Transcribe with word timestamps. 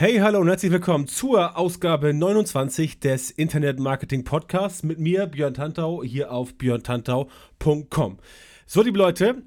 Hey, 0.00 0.18
hallo 0.18 0.38
und 0.38 0.46
herzlich 0.46 0.70
willkommen 0.70 1.08
zur 1.08 1.58
Ausgabe 1.58 2.14
29 2.14 3.00
des 3.00 3.32
Internet 3.32 3.80
Marketing 3.80 4.22
Podcasts 4.22 4.84
mit 4.84 5.00
mir, 5.00 5.26
Björn 5.26 5.54
Tantau, 5.54 6.04
hier 6.04 6.30
auf 6.30 6.54
björntantau.com. 6.54 8.18
So, 8.64 8.82
liebe 8.82 8.96
Leute, 8.96 9.42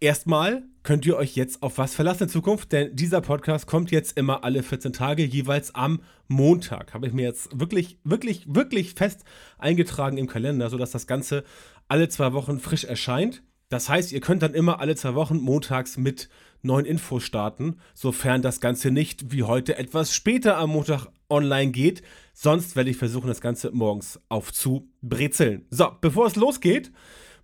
erstmal 0.00 0.64
könnt 0.82 1.06
ihr 1.06 1.16
euch 1.16 1.36
jetzt 1.36 1.62
auf 1.62 1.78
was 1.78 1.94
verlassen 1.94 2.24
in 2.24 2.30
Zukunft, 2.30 2.72
denn 2.72 2.96
dieser 2.96 3.20
Podcast 3.20 3.68
kommt 3.68 3.92
jetzt 3.92 4.18
immer 4.18 4.42
alle 4.42 4.64
14 4.64 4.92
Tage, 4.92 5.24
jeweils 5.24 5.72
am 5.76 6.02
Montag. 6.26 6.94
Habe 6.94 7.06
ich 7.06 7.12
mir 7.12 7.22
jetzt 7.22 7.60
wirklich, 7.60 8.00
wirklich, 8.02 8.42
wirklich 8.48 8.94
fest 8.94 9.22
eingetragen 9.56 10.18
im 10.18 10.26
Kalender, 10.26 10.68
sodass 10.68 10.90
das 10.90 11.06
Ganze 11.06 11.44
alle 11.86 12.08
zwei 12.08 12.32
Wochen 12.32 12.58
frisch 12.58 12.82
erscheint. 12.82 13.44
Das 13.68 13.88
heißt, 13.88 14.10
ihr 14.10 14.20
könnt 14.20 14.42
dann 14.42 14.54
immer 14.54 14.80
alle 14.80 14.96
zwei 14.96 15.14
Wochen 15.14 15.38
montags 15.38 15.96
mit 15.96 16.28
neuen 16.62 16.86
Infos 16.86 17.24
starten, 17.24 17.76
sofern 17.94 18.42
das 18.42 18.60
Ganze 18.60 18.90
nicht 18.90 19.32
wie 19.32 19.42
heute 19.42 19.76
etwas 19.76 20.14
später 20.14 20.56
am 20.56 20.70
Montag 20.70 21.06
online 21.28 21.72
geht. 21.72 22.02
Sonst 22.32 22.76
werde 22.76 22.90
ich 22.90 22.96
versuchen, 22.96 23.28
das 23.28 23.40
Ganze 23.40 23.70
morgens 23.72 24.20
aufzubrezeln. 24.28 25.66
So, 25.70 25.88
bevor 26.00 26.26
es 26.26 26.36
losgeht, 26.36 26.92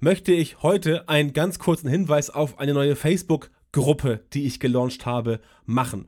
möchte 0.01 0.33
ich 0.33 0.63
heute 0.63 1.09
einen 1.09 1.33
ganz 1.33 1.59
kurzen 1.59 1.89
Hinweis 1.89 2.31
auf 2.31 2.59
eine 2.59 2.75
neue 2.75 2.97
Facebook-Gruppe, 2.97 4.25
die 4.33 4.47
ich 4.47 4.61
gelauncht 4.61 5.07
habe, 5.07 5.41
machen. 5.65 6.07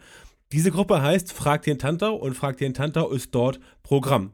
Diese 0.53 0.71
Gruppe 0.71 1.03
heißt 1.03 1.33
Frag 1.33 1.63
den 1.63 1.79
Tantau 1.79 2.17
und 2.17 2.35
Frag 2.35 2.57
den 2.57 2.75
Tantau 2.75 3.11
ist 3.11 3.35
dort 3.35 3.61
Programm. 3.83 4.33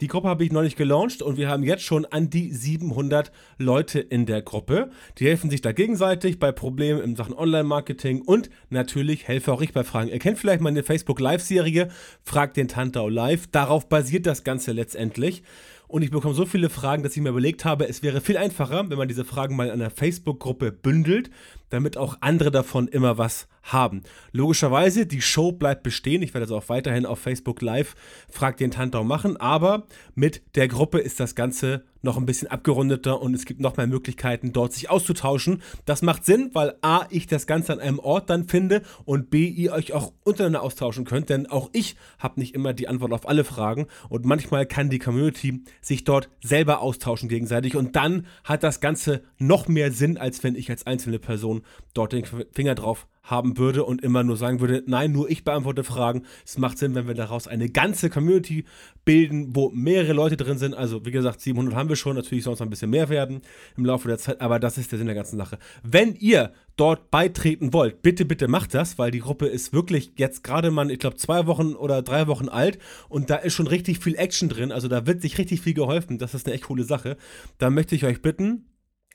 Die 0.00 0.06
Gruppe 0.06 0.28
habe 0.28 0.44
ich 0.44 0.50
neulich 0.50 0.76
gelauncht 0.76 1.20
und 1.20 1.36
wir 1.36 1.50
haben 1.50 1.62
jetzt 1.62 1.82
schon 1.82 2.06
an 2.06 2.30
die 2.30 2.52
700 2.52 3.30
Leute 3.58 4.00
in 4.00 4.24
der 4.24 4.40
Gruppe. 4.40 4.90
Die 5.18 5.26
helfen 5.26 5.50
sich 5.50 5.60
da 5.60 5.72
gegenseitig 5.72 6.38
bei 6.38 6.52
Problemen 6.52 7.02
in 7.02 7.16
Sachen 7.16 7.34
Online-Marketing 7.34 8.22
und 8.22 8.48
natürlich 8.70 9.28
helfe 9.28 9.52
auch 9.52 9.60
ich 9.60 9.74
bei 9.74 9.84
Fragen. 9.84 10.08
Ihr 10.08 10.18
kennt 10.18 10.38
vielleicht 10.38 10.62
meine 10.62 10.82
Facebook 10.84 11.20
Live-Serie, 11.20 11.88
Frag 12.22 12.54
den 12.54 12.66
Tantau 12.66 13.10
Live. 13.10 13.48
Darauf 13.48 13.90
basiert 13.90 14.24
das 14.24 14.42
Ganze 14.42 14.72
letztendlich. 14.72 15.42
Und 15.86 16.02
ich 16.02 16.10
bekomme 16.10 16.34
so 16.34 16.46
viele 16.46 16.70
Fragen, 16.70 17.02
dass 17.02 17.16
ich 17.16 17.22
mir 17.22 17.30
überlegt 17.30 17.64
habe, 17.64 17.86
es 17.86 18.02
wäre 18.02 18.20
viel 18.20 18.38
einfacher, 18.38 18.88
wenn 18.88 18.96
man 18.96 19.08
diese 19.08 19.24
Fragen 19.24 19.56
mal 19.56 19.66
in 19.66 19.72
einer 19.72 19.90
Facebook-Gruppe 19.90 20.72
bündelt, 20.72 21.30
damit 21.70 21.96
auch 21.96 22.18
andere 22.20 22.50
davon 22.50 22.88
immer 22.88 23.18
was 23.18 23.48
haben. 23.62 24.02
Logischerweise, 24.32 25.06
die 25.06 25.22
Show 25.22 25.52
bleibt 25.52 25.82
bestehen. 25.82 26.22
Ich 26.22 26.34
werde 26.34 26.46
das 26.46 26.56
auch 26.56 26.68
weiterhin 26.68 27.06
auf 27.06 27.18
Facebook 27.18 27.62
Live 27.62 27.94
Frag 28.28 28.56
den 28.56 28.70
Tantau 28.70 29.04
machen, 29.04 29.36
aber 29.36 29.86
mit 30.14 30.42
der 30.54 30.68
Gruppe 30.68 30.98
ist 30.98 31.20
das 31.20 31.34
Ganze 31.34 31.84
noch 32.02 32.16
ein 32.16 32.24
bisschen 32.24 32.48
abgerundeter 32.48 33.20
und 33.20 33.34
es 33.34 33.44
gibt 33.44 33.60
noch 33.60 33.76
mehr 33.76 33.86
Möglichkeiten, 33.86 34.54
dort 34.54 34.72
sich 34.72 34.88
auszutauschen. 34.88 35.62
Das 35.84 36.00
macht 36.00 36.24
Sinn, 36.24 36.50
weil 36.54 36.76
A, 36.80 37.04
ich 37.10 37.26
das 37.26 37.46
Ganze 37.46 37.74
an 37.74 37.80
einem 37.80 37.98
Ort 37.98 38.30
dann 38.30 38.48
finde 38.48 38.82
und 39.04 39.30
B, 39.30 39.46
ihr 39.46 39.72
euch 39.72 39.92
auch 39.92 40.12
untereinander 40.24 40.62
austauschen 40.62 41.04
könnt, 41.04 41.28
denn 41.28 41.46
auch 41.46 41.68
ich 41.74 41.96
habe 42.18 42.40
nicht 42.40 42.54
immer 42.54 42.72
die 42.72 42.88
Antwort 42.88 43.12
auf 43.12 43.28
alle 43.28 43.44
Fragen 43.44 43.86
und 44.08 44.24
manchmal 44.24 44.64
kann 44.64 44.88
die 44.88 44.98
Community 44.98 45.62
sich 45.82 46.04
dort 46.04 46.30
selber 46.42 46.80
austauschen 46.80 47.28
gegenseitig 47.28 47.76
und 47.76 47.96
dann 47.96 48.26
hat 48.44 48.62
das 48.62 48.80
Ganze 48.80 49.22
noch 49.36 49.68
mehr 49.68 49.92
Sinn, 49.92 50.16
als 50.16 50.42
wenn 50.42 50.54
ich 50.54 50.70
als 50.70 50.86
einzelne 50.86 51.18
Person 51.18 51.59
dort 51.94 52.12
den 52.12 52.24
Finger 52.24 52.74
drauf 52.74 53.06
haben 53.22 53.58
würde 53.58 53.84
und 53.84 54.02
immer 54.02 54.22
nur 54.22 54.36
sagen 54.36 54.60
würde, 54.60 54.82
nein, 54.86 55.12
nur 55.12 55.30
ich 55.30 55.44
beantworte 55.44 55.84
Fragen. 55.84 56.24
Es 56.44 56.58
macht 56.58 56.78
Sinn, 56.78 56.94
wenn 56.94 57.06
wir 57.06 57.14
daraus 57.14 57.46
eine 57.46 57.68
ganze 57.68 58.10
Community 58.10 58.64
bilden, 59.04 59.54
wo 59.54 59.70
mehrere 59.70 60.12
Leute 60.12 60.36
drin 60.36 60.58
sind. 60.58 60.74
Also 60.74 61.04
wie 61.04 61.10
gesagt, 61.10 61.40
700 61.40 61.74
haben 61.74 61.88
wir 61.88 61.96
schon, 61.96 62.16
natürlich 62.16 62.44
soll 62.44 62.54
es 62.54 62.60
noch 62.60 62.66
ein 62.66 62.70
bisschen 62.70 62.90
mehr 62.90 63.08
werden 63.08 63.42
im 63.76 63.84
Laufe 63.84 64.08
der 64.08 64.18
Zeit, 64.18 64.40
aber 64.40 64.58
das 64.58 64.78
ist 64.78 64.90
der 64.90 64.98
Sinn 64.98 65.06
der 65.06 65.14
ganzen 65.14 65.36
Sache. 65.36 65.58
Wenn 65.82 66.14
ihr 66.16 66.52
dort 66.76 67.10
beitreten 67.10 67.72
wollt, 67.72 68.02
bitte, 68.02 68.24
bitte 68.24 68.48
macht 68.48 68.74
das, 68.74 68.98
weil 68.98 69.10
die 69.10 69.20
Gruppe 69.20 69.46
ist 69.46 69.72
wirklich 69.72 70.12
jetzt 70.16 70.42
gerade 70.42 70.70
mal, 70.70 70.90
ich 70.90 70.98
glaube, 70.98 71.16
zwei 71.16 71.46
Wochen 71.46 71.74
oder 71.74 72.02
drei 72.02 72.26
Wochen 72.26 72.48
alt 72.48 72.78
und 73.08 73.30
da 73.30 73.36
ist 73.36 73.54
schon 73.54 73.66
richtig 73.66 73.98
viel 73.98 74.16
Action 74.16 74.48
drin. 74.48 74.72
Also 74.72 74.88
da 74.88 75.06
wird 75.06 75.22
sich 75.22 75.38
richtig 75.38 75.60
viel 75.60 75.74
geholfen. 75.74 76.18
Das 76.18 76.34
ist 76.34 76.46
eine 76.46 76.54
echt 76.54 76.64
coole 76.64 76.84
Sache. 76.84 77.16
Da 77.58 77.70
möchte 77.70 77.94
ich 77.94 78.04
euch 78.04 78.22
bitten, 78.22 78.64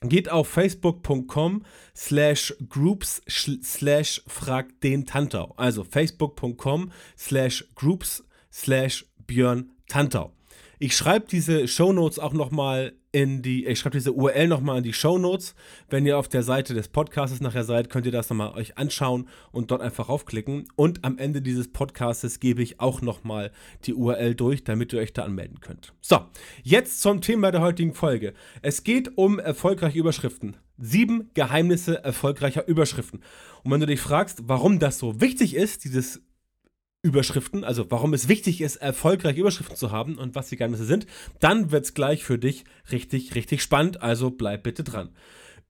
Geht 0.02 0.30
auf 0.30 0.48
facebook.com 0.48 1.64
slash 1.94 2.54
groups 2.68 3.22
slash 3.28 4.22
frag 4.26 4.80
den 4.82 5.06
Tantau. 5.06 5.54
Also 5.56 5.84
facebook.com 5.84 6.92
slash 7.16 7.64
groups 7.74 8.22
slash 8.52 9.06
Björn 9.26 9.70
Tantau. 9.88 10.32
Ich 10.78 10.96
schreibe 10.96 11.26
diese 11.28 11.66
Shownotes 11.66 12.18
auch 12.18 12.34
nochmal 12.34 12.92
in 13.16 13.40
die, 13.40 13.64
ich 13.64 13.78
schreibe 13.78 13.96
diese 13.96 14.12
URL 14.12 14.46
nochmal 14.46 14.76
in 14.76 14.84
die 14.84 14.92
Shownotes. 14.92 15.54
Wenn 15.88 16.04
ihr 16.04 16.18
auf 16.18 16.28
der 16.28 16.42
Seite 16.42 16.74
des 16.74 16.88
Podcasts 16.88 17.40
nachher 17.40 17.64
seid, 17.64 17.88
könnt 17.88 18.04
ihr 18.04 18.12
das 18.12 18.28
nochmal 18.28 18.52
euch 18.52 18.76
anschauen 18.76 19.26
und 19.52 19.70
dort 19.70 19.80
einfach 19.80 20.10
raufklicken. 20.10 20.68
Und 20.76 21.02
am 21.02 21.16
Ende 21.16 21.40
dieses 21.40 21.72
Podcasts 21.72 22.40
gebe 22.40 22.62
ich 22.62 22.78
auch 22.78 23.00
nochmal 23.00 23.52
die 23.84 23.94
URL 23.94 24.34
durch, 24.34 24.64
damit 24.64 24.92
ihr 24.92 24.98
euch 24.98 25.14
da 25.14 25.22
anmelden 25.24 25.60
könnt. 25.60 25.94
So, 26.02 26.26
jetzt 26.62 27.00
zum 27.00 27.22
Thema 27.22 27.52
der 27.52 27.62
heutigen 27.62 27.94
Folge. 27.94 28.34
Es 28.60 28.84
geht 28.84 29.16
um 29.16 29.38
erfolgreiche 29.38 29.98
Überschriften. 29.98 30.58
Sieben 30.76 31.30
Geheimnisse 31.32 32.04
erfolgreicher 32.04 32.68
Überschriften. 32.68 33.22
Und 33.64 33.70
wenn 33.70 33.80
du 33.80 33.86
dich 33.86 34.00
fragst, 34.02 34.42
warum 34.46 34.78
das 34.78 34.98
so 34.98 35.22
wichtig 35.22 35.54
ist, 35.54 35.84
dieses 35.84 36.20
Überschriften, 37.06 37.62
also 37.62 37.88
warum 37.88 38.14
es 38.14 38.26
wichtig 38.26 38.60
ist, 38.60 38.76
erfolgreich 38.76 39.36
Überschriften 39.36 39.76
zu 39.76 39.92
haben 39.92 40.18
und 40.18 40.34
was 40.34 40.48
die 40.48 40.56
Geheimnisse 40.56 40.84
sind, 40.84 41.06
dann 41.38 41.70
wird 41.70 41.84
es 41.84 41.94
gleich 41.94 42.24
für 42.24 42.36
dich 42.36 42.64
richtig, 42.90 43.36
richtig 43.36 43.62
spannend. 43.62 44.02
Also 44.02 44.30
bleib 44.30 44.64
bitte 44.64 44.82
dran. 44.82 45.10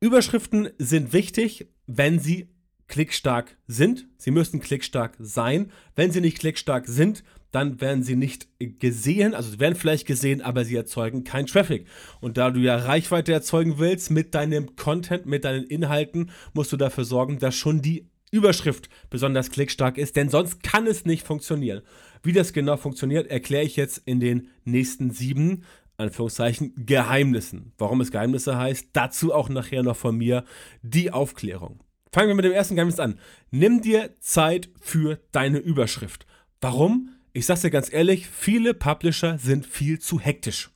Überschriften 0.01 0.71
sind 0.79 1.13
wichtig, 1.13 1.69
wenn 1.87 2.19
sie 2.19 2.49
klickstark 2.89 3.59
sind. 3.67 4.07
Sie 4.17 4.31
müssen 4.31 4.61
klickstark 4.61 5.17
sein. 5.19 5.71
Wenn 5.95 6.11
sie 6.11 6.23
nicht 6.23 6.39
klickstark 6.39 6.87
sind, 6.87 7.23
dann 7.51 7.81
werden 7.81 8.03
sie 8.03 8.17
nicht 8.17 8.49
gesehen, 8.59 9.35
also 9.35 9.51
sie 9.51 9.61
werden 9.61 9.77
vielleicht 9.77 10.07
gesehen, 10.07 10.43
aber 10.43 10.65
sie 10.65 10.77
erzeugen 10.77 11.25
keinen 11.25 11.47
Traffic. 11.47 11.87
Und 12.21 12.37
da 12.37 12.51
du 12.51 12.61
ja 12.61 12.77
Reichweite 12.77 13.33
erzeugen 13.33 13.79
willst 13.79 14.11
mit 14.11 14.35
deinem 14.35 14.77
Content, 14.77 15.27
mit 15.27 15.45
deinen 15.45 15.65
Inhalten, 15.65 16.31
musst 16.53 16.73
du 16.73 16.77
dafür 16.77 17.05
sorgen, 17.05 17.39
dass 17.39 17.55
schon 17.55 17.83
die 17.83 18.11
Überschrift 18.31 18.88
besonders 19.10 19.50
klickstark 19.50 19.98
ist, 19.98 20.16
denn 20.16 20.28
sonst 20.28 20.62
kann 20.62 20.87
es 20.87 21.04
nicht 21.04 21.26
funktionieren. 21.26 21.82
Wie 22.22 22.32
das 22.32 22.53
genau 22.53 22.76
funktioniert, 22.76 23.28
erkläre 23.28 23.64
ich 23.64 23.76
jetzt 23.76 23.98
in 24.04 24.20
den 24.20 24.48
nächsten 24.64 25.10
sieben, 25.10 25.64
Anführungszeichen, 25.97 26.72
Geheimnissen. 26.76 27.72
Warum 27.78 28.00
es 28.00 28.10
Geheimnisse 28.10 28.59
heißt, 28.59 28.88
dazu 28.92 29.32
auch 29.32 29.48
nachher 29.48 29.82
noch 29.82 29.97
von 29.97 30.16
mir 30.16 30.44
die 30.82 31.10
Aufklärung. 31.10 31.82
Fangen 32.12 32.28
wir 32.28 32.34
mit 32.34 32.44
dem 32.44 32.53
ersten 32.53 32.76
Geheimnis 32.76 33.00
an. 33.00 33.19
Nimm 33.50 33.81
dir 33.82 34.14
Zeit 34.20 34.70
für 34.81 35.20
deine 35.32 35.58
Überschrift. 35.58 36.26
Warum? 36.60 37.10
Ich 37.32 37.47
sag's 37.47 37.62
dir 37.62 37.70
ganz 37.70 37.93
ehrlich, 37.93 38.26
viele 38.28 38.75
Publisher 38.75 39.38
sind 39.38 39.66
viel 39.66 39.98
zu 39.98 40.19
hektisch. 40.19 40.70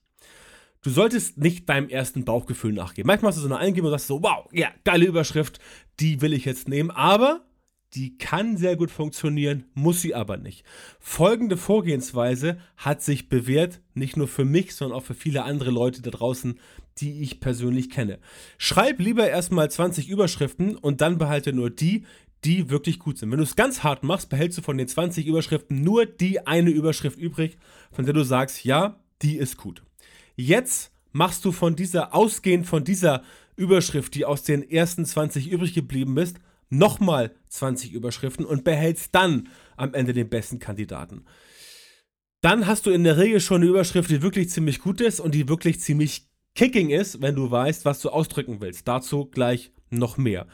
Du 0.83 0.91
solltest 0.91 1.37
nicht 1.37 1.69
deinem 1.69 1.91
ersten 1.91 2.25
Bauchgefühl 2.25 2.73
nachgeben. 2.73 3.07
Manchmal 3.07 3.31
hast 3.31 3.37
du 3.37 3.43
so 3.43 3.49
eine 3.49 3.59
Eingebung 3.59 3.89
und 3.89 3.93
sagst 3.93 4.07
so, 4.07 4.23
wow, 4.23 4.49
ja, 4.51 4.69
geile 4.85 5.05
Überschrift, 5.05 5.61
die 6.01 6.23
will 6.23 6.33
ich 6.33 6.47
jetzt 6.47 6.69
nehmen, 6.69 6.91
aber 6.91 7.45
die 7.95 8.17
kann 8.17 8.57
sehr 8.57 8.77
gut 8.77 8.91
funktionieren, 8.91 9.65
muss 9.75 10.01
sie 10.01 10.15
aber 10.15 10.37
nicht. 10.37 10.65
Folgende 11.01 11.57
Vorgehensweise 11.57 12.59
hat 12.77 13.03
sich 13.03 13.29
bewährt, 13.29 13.81
nicht 13.95 14.17
nur 14.17 14.29
für 14.29 14.45
mich, 14.45 14.75
sondern 14.75 14.97
auch 14.97 15.05
für 15.05 15.15
viele 15.15 15.43
andere 15.43 15.71
Leute 15.71 16.01
da 16.01 16.11
draußen, 16.11 16.59
die 16.99 17.21
ich 17.21 17.41
persönlich 17.41 17.91
kenne. 17.91 18.19
Schreib 18.59 19.01
lieber 19.01 19.29
erstmal 19.29 19.71
20 19.71 20.09
Überschriften 20.09 20.77
und 20.77 21.01
dann 21.01 21.19
behalte 21.19 21.53
nur 21.53 21.69
die, 21.69 22.07
die 22.45 22.71
wirklich 22.71 22.99
gut 23.01 23.19
sind. 23.19 23.31
Wenn 23.31 23.39
du 23.39 23.45
es 23.45 23.57
ganz 23.57 23.83
hart 23.83 24.03
machst, 24.03 24.31
behältst 24.31 24.57
du 24.59 24.63
von 24.63 24.79
den 24.79 24.89
20 24.89 25.27
Überschriften 25.27 25.83
nur 25.83 26.07
die 26.07 26.47
eine 26.47 26.71
Überschrift 26.71 27.19
übrig, 27.19 27.59
von 27.93 28.05
der 28.05 28.15
du 28.15 28.23
sagst, 28.23 28.65
ja, 28.65 29.01
die 29.21 29.37
ist 29.37 29.59
gut. 29.59 29.83
Jetzt 30.41 30.93
machst 31.13 31.45
du 31.45 31.53
von 31.53 31.77
dieser, 31.77 32.15
ausgehend 32.15 32.67
von 32.67 32.83
dieser 32.83 33.23
Überschrift, 33.57 34.15
die 34.15 34.25
aus 34.25 34.43
den 34.43 34.69
ersten 34.69 35.05
20 35.05 35.51
übrig 35.51 35.75
geblieben 35.75 36.17
ist, 36.17 36.39
nochmal 36.71 37.35
20 37.49 37.93
Überschriften 37.93 38.47
und 38.47 38.65
behältst 38.65 39.15
dann 39.15 39.49
am 39.77 39.93
Ende 39.93 40.15
den 40.15 40.31
besten 40.31 40.59
Kandidaten. 40.59 41.25
Dann 42.41 42.67
hast 42.67 42.87
du 42.87 42.91
in 42.91 43.05
der 43.05 43.19
Regel 43.19 43.41
schon 43.41 43.61
eine 43.61 43.71
Überschrift, 43.71 44.09
die 44.09 44.23
wirklich 44.23 44.49
ziemlich 44.49 44.81
gut 44.81 45.03
ist 45.03 45.21
und 45.21 45.35
die 45.35 45.49
wirklich 45.49 45.81
ziemlich 45.81 46.31
kicking 46.55 46.89
ist, 46.89 47.21
wenn 47.21 47.35
du 47.35 47.51
weißt, 47.51 47.85
was 47.85 48.01
du 48.01 48.09
ausdrücken 48.09 48.63
willst. 48.63 48.89
Dazu 48.89 49.27
gleich 49.27 49.73
noch 49.91 50.17
mehr. 50.17 50.47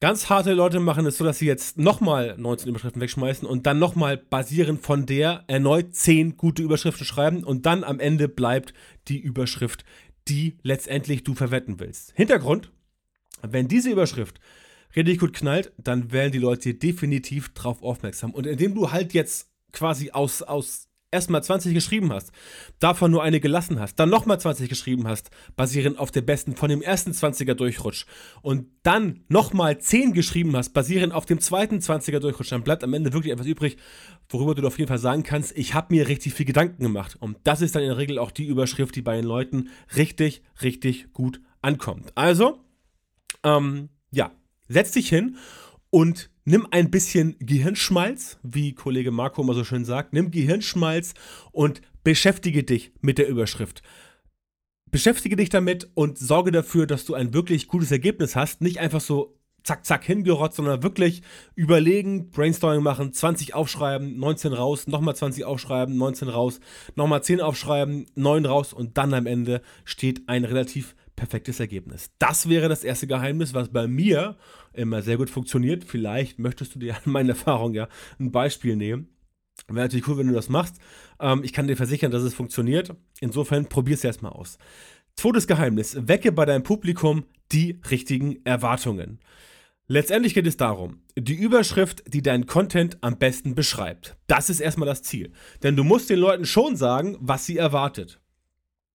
Ganz 0.00 0.30
harte 0.30 0.52
Leute 0.52 0.78
machen 0.78 1.06
es 1.06 1.16
so, 1.16 1.24
dass 1.24 1.40
sie 1.40 1.46
jetzt 1.46 1.76
nochmal 1.76 2.36
19 2.38 2.68
Überschriften 2.68 3.02
wegschmeißen 3.02 3.48
und 3.48 3.66
dann 3.66 3.80
nochmal 3.80 4.16
basierend 4.16 4.80
von 4.80 5.06
der 5.06 5.42
erneut 5.48 5.92
10 5.92 6.36
gute 6.36 6.62
Überschriften 6.62 7.04
schreiben 7.04 7.42
und 7.42 7.66
dann 7.66 7.82
am 7.82 7.98
Ende 7.98 8.28
bleibt 8.28 8.74
die 9.08 9.18
Überschrift, 9.18 9.84
die 10.28 10.56
letztendlich 10.62 11.24
du 11.24 11.34
verwenden 11.34 11.80
willst. 11.80 12.12
Hintergrund, 12.14 12.70
wenn 13.42 13.66
diese 13.66 13.90
Überschrift 13.90 14.38
richtig 14.94 15.18
gut 15.18 15.32
knallt, 15.32 15.72
dann 15.78 16.12
werden 16.12 16.30
die 16.30 16.38
Leute 16.38 16.74
definitiv 16.74 17.52
drauf 17.54 17.82
aufmerksam. 17.82 18.32
Und 18.32 18.46
indem 18.46 18.76
du 18.76 18.92
halt 18.92 19.14
jetzt 19.14 19.50
quasi 19.72 20.12
aus, 20.12 20.42
aus 20.42 20.87
erstmal 21.10 21.42
20 21.42 21.74
geschrieben 21.74 22.12
hast, 22.12 22.32
davon 22.78 23.10
nur 23.10 23.22
eine 23.22 23.40
gelassen 23.40 23.80
hast, 23.80 23.96
dann 23.96 24.10
nochmal 24.10 24.38
20 24.38 24.68
geschrieben 24.68 25.08
hast, 25.08 25.30
basierend 25.56 25.98
auf 25.98 26.10
der 26.10 26.20
besten 26.20 26.54
von 26.54 26.68
dem 26.68 26.82
ersten 26.82 27.12
20er 27.12 27.54
Durchrutsch 27.54 28.04
und 28.42 28.66
dann 28.82 29.24
nochmal 29.28 29.78
10 29.78 30.12
geschrieben 30.12 30.54
hast, 30.56 30.70
basierend 30.74 31.14
auf 31.14 31.26
dem 31.26 31.40
zweiten 31.40 31.78
20er 31.78 32.18
Durchrutsch, 32.18 32.52
dann 32.52 32.62
bleibt 32.62 32.84
am 32.84 32.92
Ende 32.92 33.12
wirklich 33.12 33.32
etwas 33.32 33.46
übrig, 33.46 33.78
worüber 34.28 34.54
du 34.54 34.66
auf 34.66 34.78
jeden 34.78 34.88
Fall 34.88 34.98
sagen 34.98 35.22
kannst, 35.22 35.56
ich 35.56 35.74
habe 35.74 35.94
mir 35.94 36.08
richtig 36.08 36.34
viel 36.34 36.46
Gedanken 36.46 36.82
gemacht. 36.82 37.16
Und 37.18 37.38
das 37.44 37.62
ist 37.62 37.74
dann 37.74 37.82
in 37.82 37.88
der 37.88 37.98
Regel 37.98 38.18
auch 38.18 38.30
die 38.30 38.44
Überschrift, 38.44 38.94
die 38.94 39.02
bei 39.02 39.16
den 39.16 39.24
Leuten 39.24 39.70
richtig, 39.96 40.42
richtig 40.62 41.12
gut 41.12 41.40
ankommt. 41.62 42.12
Also, 42.14 42.64
ähm, 43.42 43.88
ja, 44.10 44.32
setz 44.68 44.92
dich 44.92 45.08
hin 45.08 45.36
und 45.90 46.30
nimm 46.48 46.66
ein 46.70 46.90
bisschen 46.90 47.36
Gehirnschmalz, 47.40 48.38
wie 48.42 48.74
Kollege 48.74 49.10
Marco 49.10 49.42
immer 49.42 49.54
so 49.54 49.64
schön 49.64 49.84
sagt, 49.84 50.14
nimm 50.14 50.30
Gehirnschmalz 50.30 51.12
und 51.52 51.82
beschäftige 52.04 52.64
dich 52.64 52.92
mit 53.02 53.18
der 53.18 53.28
Überschrift. 53.28 53.82
Beschäftige 54.90 55.36
dich 55.36 55.50
damit 55.50 55.90
und 55.92 56.16
sorge 56.16 56.50
dafür, 56.50 56.86
dass 56.86 57.04
du 57.04 57.12
ein 57.12 57.34
wirklich 57.34 57.68
gutes 57.68 57.90
Ergebnis 57.90 58.34
hast. 58.34 58.62
Nicht 58.62 58.78
einfach 58.78 59.02
so 59.02 59.38
zack, 59.62 59.84
zack 59.84 60.04
hingerotzt, 60.04 60.56
sondern 60.56 60.82
wirklich 60.82 61.20
überlegen, 61.54 62.30
Brainstorming 62.30 62.82
machen, 62.82 63.12
20 63.12 63.52
aufschreiben, 63.52 64.18
19 64.18 64.54
raus, 64.54 64.86
nochmal 64.86 65.14
20 65.14 65.44
aufschreiben, 65.44 65.98
19 65.98 66.28
raus, 66.30 66.60
nochmal 66.94 67.22
10 67.22 67.42
aufschreiben, 67.42 68.06
9 68.14 68.46
raus 68.46 68.72
und 68.72 68.96
dann 68.96 69.12
am 69.12 69.26
Ende 69.26 69.60
steht 69.84 70.26
ein 70.28 70.46
relativ 70.46 70.94
perfektes 71.18 71.58
Ergebnis. 71.58 72.10
Das 72.18 72.48
wäre 72.48 72.68
das 72.68 72.84
erste 72.84 73.08
Geheimnis, 73.08 73.52
was 73.52 73.70
bei 73.70 73.88
mir 73.88 74.36
immer 74.72 75.02
sehr 75.02 75.16
gut 75.16 75.30
funktioniert. 75.30 75.82
Vielleicht 75.82 76.38
möchtest 76.38 76.74
du 76.74 76.78
dir 76.78 76.94
an 76.94 77.12
meiner 77.12 77.30
Erfahrung 77.30 77.74
ja 77.74 77.88
ein 78.20 78.30
Beispiel 78.30 78.76
nehmen. 78.76 79.08
Wäre 79.66 79.86
natürlich 79.86 80.06
cool, 80.06 80.18
wenn 80.18 80.28
du 80.28 80.34
das 80.34 80.48
machst. 80.48 80.76
Ähm, 81.18 81.42
ich 81.42 81.52
kann 81.52 81.66
dir 81.66 81.76
versichern, 81.76 82.12
dass 82.12 82.22
es 82.22 82.34
funktioniert. 82.34 82.94
Insofern 83.20 83.68
probier 83.68 83.94
es 83.94 84.04
erstmal 84.04 84.32
aus. 84.32 84.58
Zweites 85.16 85.48
Geheimnis: 85.48 85.96
Wecke 86.06 86.30
bei 86.30 86.44
deinem 86.44 86.62
Publikum 86.62 87.24
die 87.50 87.80
richtigen 87.90 88.44
Erwartungen. 88.44 89.18
Letztendlich 89.88 90.34
geht 90.34 90.46
es 90.46 90.56
darum, 90.58 91.02
die 91.16 91.34
Überschrift, 91.34 92.04
die 92.06 92.22
deinen 92.22 92.46
Content 92.46 92.98
am 93.00 93.18
besten 93.18 93.56
beschreibt. 93.56 94.16
Das 94.28 94.50
ist 94.50 94.60
erstmal 94.60 94.86
das 94.86 95.02
Ziel. 95.02 95.32
Denn 95.62 95.74
du 95.74 95.82
musst 95.82 96.10
den 96.10 96.20
Leuten 96.20 96.44
schon 96.44 96.76
sagen, 96.76 97.16
was 97.20 97.46
sie 97.46 97.56
erwartet. 97.56 98.20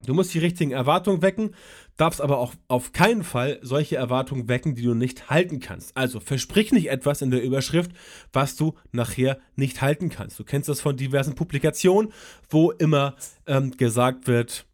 Du 0.06 0.14
musst 0.14 0.34
die 0.34 0.40
richtigen 0.40 0.72
Erwartungen 0.72 1.22
wecken, 1.22 1.56
darfst 1.98 2.22
aber 2.22 2.40
auch 2.40 2.54
auf 2.68 2.92
keinen 2.92 3.24
Fall 3.24 3.60
solche 3.62 3.96
Erwartungen 3.96 4.48
wecken, 4.48 4.76
die 4.76 4.82
du 4.82 4.94
nicht 4.94 5.30
halten 5.30 5.60
kannst. 5.60 5.96
Also 5.96 6.20
versprich 6.20 6.72
nicht 6.72 6.90
etwas 6.90 7.22
in 7.22 7.32
der 7.32 7.44
Überschrift, 7.44 7.92
was 8.32 8.56
du 8.56 8.74
nachher 8.92 9.40
nicht 9.56 9.82
halten 9.82 10.10
kannst. 10.10 10.40
Du 10.40 10.44
kennst 10.44 10.70
das 10.70 10.82
von 10.82 10.98
diversen 10.98 11.36
Publikationen, 11.36 12.12
wo 12.50 12.72
immer 12.72 13.16
ähm, 13.46 13.72
gesagt 13.78 14.28
wird, 14.28 14.66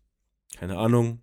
keine 0.58 0.78
Ahnung, 0.78 1.22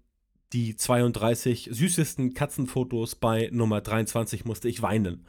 die 0.52 0.76
32 0.76 1.70
süßesten 1.72 2.34
Katzenfotos 2.34 3.14
bei 3.14 3.48
Nummer 3.52 3.80
23 3.80 4.44
musste 4.44 4.68
ich 4.68 4.82
weinen. 4.82 5.26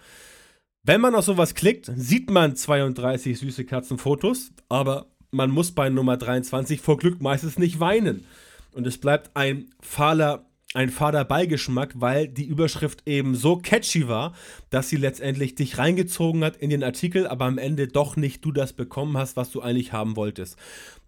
Wenn 0.84 1.02
man 1.02 1.16
auf 1.16 1.26
sowas 1.26 1.54
klickt, 1.54 1.92
sieht 1.96 2.30
man 2.30 2.56
32 2.56 3.38
süße 3.38 3.66
Katzenfotos, 3.66 4.52
aber 4.70 5.08
man 5.32 5.50
muss 5.50 5.74
bei 5.74 5.90
Nummer 5.90 6.16
23 6.16 6.80
vor 6.80 6.98
Glück 6.98 7.22
meistens 7.22 7.58
nicht 7.58 7.80
weinen. 7.80 8.26
Und 8.72 8.88
es 8.88 8.98
bleibt 8.98 9.36
ein 9.36 9.72
fahler, 9.82 10.46
ein 10.78 10.90
fader 10.90 11.26
Beigeschmack, 11.26 11.94
weil 11.96 12.28
die 12.28 12.46
Überschrift 12.46 13.02
eben 13.08 13.34
so 13.34 13.58
catchy 13.58 14.08
war, 14.08 14.36
dass 14.70 14.90
sie 14.90 14.96
letztendlich 14.96 15.56
dich 15.56 15.80
reingezogen 15.80 16.44
hat 16.44 16.56
in 16.56 16.70
den 16.70 16.84
Artikel, 16.84 17.26
aber 17.26 17.46
am 17.46 17.58
Ende 17.58 17.88
doch 17.88 18.16
nicht 18.16 18.46
du 18.46 18.52
das 18.52 18.74
bekommen 18.74 19.18
hast, 19.18 19.36
was 19.36 19.50
du 19.50 19.60
eigentlich 19.60 19.92
haben 19.92 20.16
wolltest. 20.16 20.56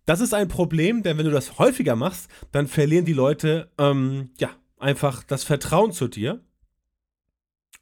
Das 0.07 0.21
ist 0.21 0.33
ein 0.33 0.47
Problem, 0.47 1.03
denn 1.03 1.19
wenn 1.19 1.25
du 1.25 1.31
das 1.31 1.59
häufiger 1.59 1.95
machst, 1.95 2.31
dann 2.51 2.65
verlieren 2.65 3.05
die 3.05 3.13
Leute 3.13 3.69
ähm, 3.77 4.31
ja 4.39 4.49
einfach 4.79 5.21
das 5.21 5.43
Vertrauen 5.43 5.91
zu 5.91 6.07
dir. 6.07 6.43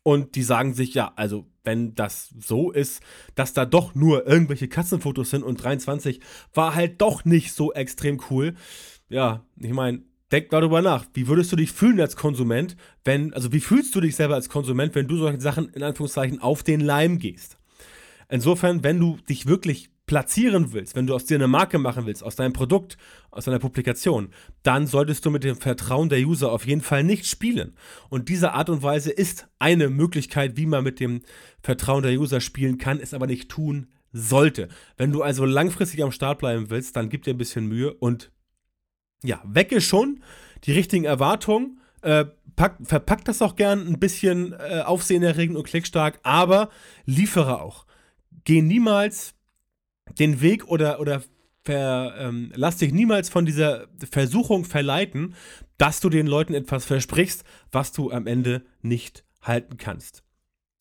Und 0.03 0.35
die 0.35 0.43
sagen 0.43 0.73
sich, 0.73 0.93
ja, 0.93 1.13
also 1.15 1.47
wenn 1.63 1.95
das 1.95 2.33
so 2.37 2.69
ist, 2.69 3.01
dass 3.35 3.53
da 3.53 3.65
doch 3.65 3.95
nur 3.95 4.27
irgendwelche 4.27 4.67
Katzenfotos 4.67 5.29
sind 5.29 5.43
und 5.43 5.63
23 5.63 6.19
war 6.53 6.75
halt 6.75 7.01
doch 7.01 7.23
nicht 7.23 7.53
so 7.53 7.71
extrem 7.71 8.21
cool, 8.29 8.55
ja, 9.07 9.45
ich 9.57 9.71
meine, 9.71 10.01
denk 10.31 10.49
darüber 10.49 10.81
nach. 10.81 11.05
Wie 11.13 11.27
würdest 11.27 11.51
du 11.51 11.55
dich 11.55 11.71
fühlen 11.71 11.99
als 11.99 12.15
Konsument, 12.15 12.75
wenn, 13.05 13.33
also 13.33 13.51
wie 13.53 13.59
fühlst 13.59 13.95
du 13.95 14.01
dich 14.01 14.15
selber 14.15 14.35
als 14.35 14.49
Konsument, 14.49 14.95
wenn 14.95 15.07
du 15.07 15.17
solche 15.17 15.41
Sachen 15.41 15.69
in 15.69 15.83
Anführungszeichen 15.83 16.41
auf 16.41 16.63
den 16.63 16.81
Leim 16.81 17.19
gehst? 17.19 17.57
Insofern, 18.29 18.83
wenn 18.83 18.99
du 18.99 19.17
dich 19.29 19.45
wirklich 19.45 19.89
platzieren 20.05 20.71
willst, 20.71 20.95
wenn 20.95 21.05
du 21.05 21.13
aus 21.13 21.25
dir 21.25 21.35
eine 21.35 21.47
Marke 21.47 21.77
machen 21.77 22.05
willst, 22.05 22.23
aus 22.23 22.37
deinem 22.37 22.53
Produkt, 22.53 22.97
aus 23.29 23.45
deiner 23.45 23.59
Publikation, 23.59 24.29
dann 24.63 24.87
solltest 24.87 25.25
du 25.25 25.29
mit 25.29 25.43
dem 25.43 25.57
Vertrauen 25.57 26.09
der 26.09 26.19
User 26.19 26.51
auf 26.51 26.65
jeden 26.65 26.81
Fall 26.81 27.03
nicht 27.03 27.27
spielen. 27.27 27.75
Und 28.09 28.29
diese 28.29 28.53
Art 28.53 28.69
und 28.69 28.83
Weise 28.83 29.11
ist 29.11 29.47
eine 29.59 29.89
Möglichkeit, 29.89 30.55
wie 30.55 30.65
man 30.65 30.83
mit 30.83 31.01
dem 31.01 31.21
Vertrauen 31.61 32.03
der 32.03 32.17
User 32.17 32.39
spielen 32.39 32.77
kann, 32.77 32.99
es 32.99 33.13
aber 33.13 33.27
nicht 33.27 33.49
tun 33.49 33.87
sollte. 34.13 34.69
Wenn 34.95 35.11
du 35.11 35.21
also 35.21 35.45
langfristig 35.45 36.01
am 36.01 36.13
Start 36.13 36.39
bleiben 36.39 36.69
willst, 36.69 36.95
dann 36.95 37.09
gib 37.09 37.23
dir 37.23 37.33
ein 37.33 37.37
bisschen 37.37 37.67
Mühe 37.67 37.93
und 37.93 38.31
ja, 39.23 39.41
wecke 39.45 39.81
schon 39.81 40.21
die 40.63 40.71
richtigen 40.71 41.05
Erwartungen. 41.05 41.79
Äh, 42.01 42.25
pack, 42.55 42.77
verpack 42.83 43.25
das 43.25 43.41
auch 43.41 43.55
gern 43.55 43.87
ein 43.87 43.99
bisschen 43.99 44.53
äh, 44.53 44.81
aufsehenerregend 44.85 45.57
und 45.57 45.63
klickstark, 45.63 46.19
aber 46.23 46.69
liefere 47.05 47.61
auch. 47.61 47.85
Geh 48.43 48.61
niemals 48.61 49.33
den 50.19 50.41
Weg 50.41 50.67
oder, 50.67 50.99
oder 50.99 51.23
ver, 51.65 52.15
ähm, 52.17 52.51
lass 52.55 52.77
dich 52.77 52.93
niemals 52.93 53.29
von 53.29 53.45
dieser 53.45 53.87
Versuchung 54.09 54.65
verleiten, 54.65 55.35
dass 55.77 55.99
du 55.99 56.09
den 56.09 56.27
Leuten 56.27 56.53
etwas 56.53 56.85
versprichst, 56.85 57.43
was 57.71 57.91
du 57.91 58.11
am 58.11 58.25
Ende 58.25 58.65
nicht 58.81 59.23
halten 59.41 59.77
kannst. 59.77 60.23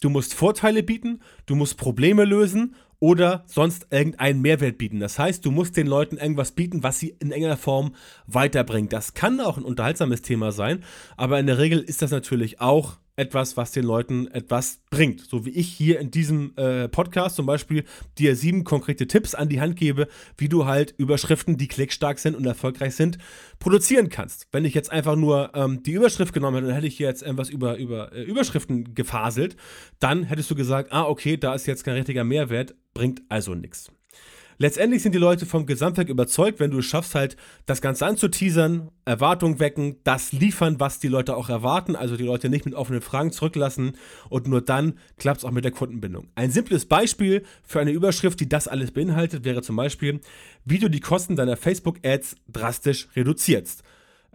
Du 0.00 0.10
musst 0.10 0.34
Vorteile 0.34 0.82
bieten, 0.82 1.20
du 1.46 1.54
musst 1.54 1.76
Probleme 1.76 2.24
lösen 2.24 2.74
oder 2.98 3.44
sonst 3.46 3.86
irgendeinen 3.90 4.40
Mehrwert 4.40 4.78
bieten. 4.78 5.00
Das 5.00 5.18
heißt, 5.18 5.44
du 5.44 5.50
musst 5.50 5.76
den 5.76 5.86
Leuten 5.86 6.16
irgendwas 6.16 6.52
bieten, 6.52 6.82
was 6.82 6.98
sie 6.98 7.16
in 7.18 7.32
enger 7.32 7.56
Form 7.56 7.94
weiterbringt. 8.26 8.92
Das 8.92 9.14
kann 9.14 9.40
auch 9.40 9.56
ein 9.56 9.64
unterhaltsames 9.64 10.22
Thema 10.22 10.52
sein, 10.52 10.82
aber 11.16 11.38
in 11.38 11.46
der 11.46 11.58
Regel 11.58 11.80
ist 11.80 12.02
das 12.02 12.10
natürlich 12.10 12.60
auch 12.60 12.98
etwas, 13.16 13.56
was 13.56 13.72
den 13.72 13.84
Leuten 13.84 14.28
etwas 14.28 14.80
bringt. 14.90 15.20
So 15.20 15.44
wie 15.44 15.50
ich 15.50 15.68
hier 15.68 15.98
in 15.98 16.10
diesem 16.10 16.52
äh, 16.56 16.88
Podcast 16.88 17.36
zum 17.36 17.46
Beispiel 17.46 17.84
dir 18.18 18.36
sieben 18.36 18.64
konkrete 18.64 19.06
Tipps 19.06 19.34
an 19.34 19.48
die 19.48 19.60
Hand 19.60 19.76
gebe, 19.76 20.08
wie 20.36 20.48
du 20.48 20.66
halt 20.66 20.94
Überschriften, 20.98 21.56
die 21.56 21.68
klickstark 21.68 22.18
sind 22.18 22.36
und 22.36 22.44
erfolgreich 22.44 22.94
sind, 22.94 23.18
produzieren 23.58 24.10
kannst. 24.10 24.46
Wenn 24.52 24.64
ich 24.64 24.74
jetzt 24.74 24.92
einfach 24.92 25.16
nur 25.16 25.50
ähm, 25.54 25.82
die 25.82 25.92
Überschrift 25.92 26.34
genommen 26.34 26.56
hätte, 26.56 26.66
dann 26.66 26.74
hätte 26.74 26.86
ich 26.86 26.96
hier 26.96 27.08
jetzt 27.08 27.22
etwas 27.22 27.48
über, 27.48 27.78
über 27.78 28.12
äh, 28.12 28.22
Überschriften 28.22 28.94
gefaselt, 28.94 29.56
dann 29.98 30.24
hättest 30.24 30.50
du 30.50 30.54
gesagt, 30.54 30.92
ah, 30.92 31.04
okay, 31.04 31.36
da 31.36 31.54
ist 31.54 31.66
jetzt 31.66 31.84
kein 31.84 31.94
richtiger 31.94 32.24
Mehrwert, 32.24 32.74
bringt 32.92 33.22
also 33.28 33.54
nichts. 33.54 33.90
Letztendlich 34.58 35.02
sind 35.02 35.14
die 35.14 35.18
Leute 35.18 35.44
vom 35.44 35.66
Gesamtwerk 35.66 36.08
überzeugt, 36.08 36.60
wenn 36.60 36.70
du 36.70 36.78
es 36.78 36.86
schaffst, 36.86 37.14
halt 37.14 37.36
das 37.66 37.82
Ganze 37.82 38.06
anzuteasern, 38.06 38.90
Erwartungen 39.04 39.60
wecken, 39.60 39.96
das 40.04 40.32
liefern, 40.32 40.80
was 40.80 40.98
die 40.98 41.08
Leute 41.08 41.36
auch 41.36 41.48
erwarten, 41.48 41.94
also 41.94 42.16
die 42.16 42.24
Leute 42.24 42.48
nicht 42.48 42.64
mit 42.64 42.74
offenen 42.74 43.02
Fragen 43.02 43.32
zurücklassen 43.32 43.96
und 44.30 44.48
nur 44.48 44.62
dann 44.62 44.94
klappt 45.18 45.38
es 45.38 45.44
auch 45.44 45.50
mit 45.50 45.64
der 45.64 45.72
Kundenbindung. 45.72 46.28
Ein 46.34 46.50
simples 46.50 46.86
Beispiel 46.86 47.44
für 47.64 47.80
eine 47.80 47.90
Überschrift, 47.90 48.40
die 48.40 48.48
das 48.48 48.66
alles 48.66 48.92
beinhaltet, 48.92 49.44
wäre 49.44 49.62
zum 49.62 49.76
Beispiel, 49.76 50.20
wie 50.64 50.78
du 50.78 50.88
die 50.88 51.00
Kosten 51.00 51.36
deiner 51.36 51.56
Facebook-Ads 51.56 52.36
drastisch 52.50 53.08
reduzierst 53.14 53.82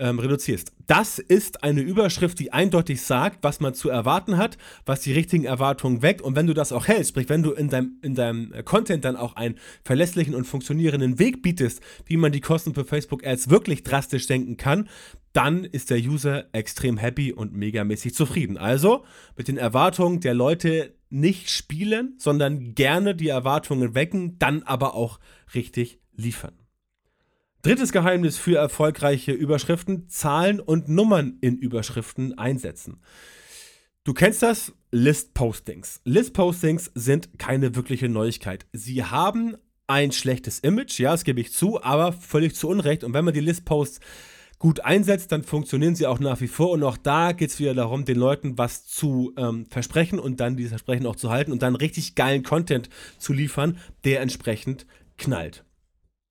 ähm, 0.02 0.18
reduzierst. 0.18 0.74
Das 0.88 1.20
ist 1.20 1.64
eine 1.64 1.82
Überschrift, 1.82 2.40
die 2.40 2.52
eindeutig 2.52 3.04
sagt, 3.04 3.44
was 3.44 3.60
man 3.60 3.76
zu 3.76 3.90
erwarten 3.90 4.36
hat, 4.36 4.58
was 4.86 5.02
die 5.02 5.14
richtigen 5.14 5.46
Erwartungen 5.46 6.02
weckt. 6.02 6.22
Und 6.22 6.36
wenn 6.36 6.48
du 6.48 6.56
das 6.56 6.72
auch 6.72 6.88
hältst, 6.88 7.12
sprich, 7.12 7.30
wenn 7.30 7.44
du 7.44 7.52
in 7.52 7.70
deinem, 7.70 7.98
in 8.02 8.16
deinem 8.16 8.52
Content 8.66 9.06
dann 9.06 9.16
auch 9.16 9.36
einen 9.36 9.56
verlässlichen 9.84 10.34
und 10.34 10.46
funktionierenden 10.46 11.20
Weg 11.20 11.44
bietest, 11.44 11.82
wie 12.06 12.18
man 12.18 12.32
die 12.32 12.42
Kosten 12.42 12.74
für 12.74 12.84
Facebook-Ads 12.84 13.52
wirklich 13.52 13.84
drastisch 13.84 14.26
senken 14.26 14.58
kann, 14.58 14.90
dann 15.34 15.64
ist 15.64 15.92
der 15.92 16.00
User 16.00 16.46
extrem 16.52 16.98
happy 16.98 17.32
und 17.32 17.54
megamäßig 17.54 18.16
zufrieden. 18.16 18.58
Also 18.58 19.06
mit 19.38 19.48
den 19.48 19.58
Erwartungen 19.58 20.20
der 20.20 20.34
Leute 20.34 20.96
nicht 21.10 21.52
spielen, 21.52 22.16
sondern 22.18 22.74
gerne 22.74 23.16
die 23.16 23.30
Erwartungen 23.30 23.94
wecken, 23.94 24.40
dann 24.40 24.64
aber 24.64 24.96
auch 24.96 25.20
richtig 25.54 26.00
liefern. 26.16 26.61
Drittes 27.62 27.92
Geheimnis 27.92 28.38
für 28.38 28.58
erfolgreiche 28.58 29.34
Überschriften: 29.34 30.10
Zahlen 30.10 30.60
und 30.60 30.90
Nummern 30.90 31.38
in 31.42 31.58
Überschriften 31.58 32.38
einsetzen. 32.38 33.02
Du 34.04 34.14
kennst 34.14 34.42
das, 34.42 34.74
List-Postings. 34.92 36.02
List-Postings 36.04 36.92
sind 36.96 37.38
keine 37.38 37.76
wirkliche 37.76 38.10
Neuigkeit. 38.10 38.66
Sie 38.74 39.04
haben 39.04 39.58
ein 39.86 40.12
schlechtes 40.12 40.58
Image, 40.60 41.00
ja, 41.00 41.12
das 41.12 41.24
gebe 41.24 41.40
ich 41.40 41.54
zu, 41.54 41.84
aber 41.84 42.14
völlig 42.14 42.56
zu 42.56 42.68
Unrecht. 42.68 43.04
Und 43.04 43.14
wenn 43.14 43.26
man 43.26 43.34
die 43.34 43.42
List-Posts 43.42 44.00
gut 44.58 44.80
einsetzt, 44.80 45.32
dann 45.32 45.44
funktionieren 45.44 45.96
sie 45.96 46.08
auch 46.08 46.20
nach 46.20 46.42
wie 46.42 46.48
vor. 46.48 46.72
Und 46.72 46.84
auch 46.84 46.98
da 46.98 47.32
geht 47.32 47.52
es 47.52 47.60
wieder 47.60 47.76
darum, 47.76 48.06
den 48.06 48.18
Leuten 48.18 48.58
was 48.58 48.88
zu 48.88 49.34
ähm, 49.38 49.68
versprechen 49.68 50.18
und 50.18 50.40
dann 50.40 50.58
dieses 50.58 50.72
Versprechen 50.72 51.06
auch 51.06 51.16
zu 51.16 51.30
halten 51.30 51.52
und 51.52 51.62
dann 51.62 51.76
richtig 51.76 52.16
geilen 52.16 52.42
Content 52.42 52.90
zu 53.20 53.34
liefern, 53.34 53.78
der 54.04 54.22
entsprechend 54.22 54.88
knallt. 55.18 55.64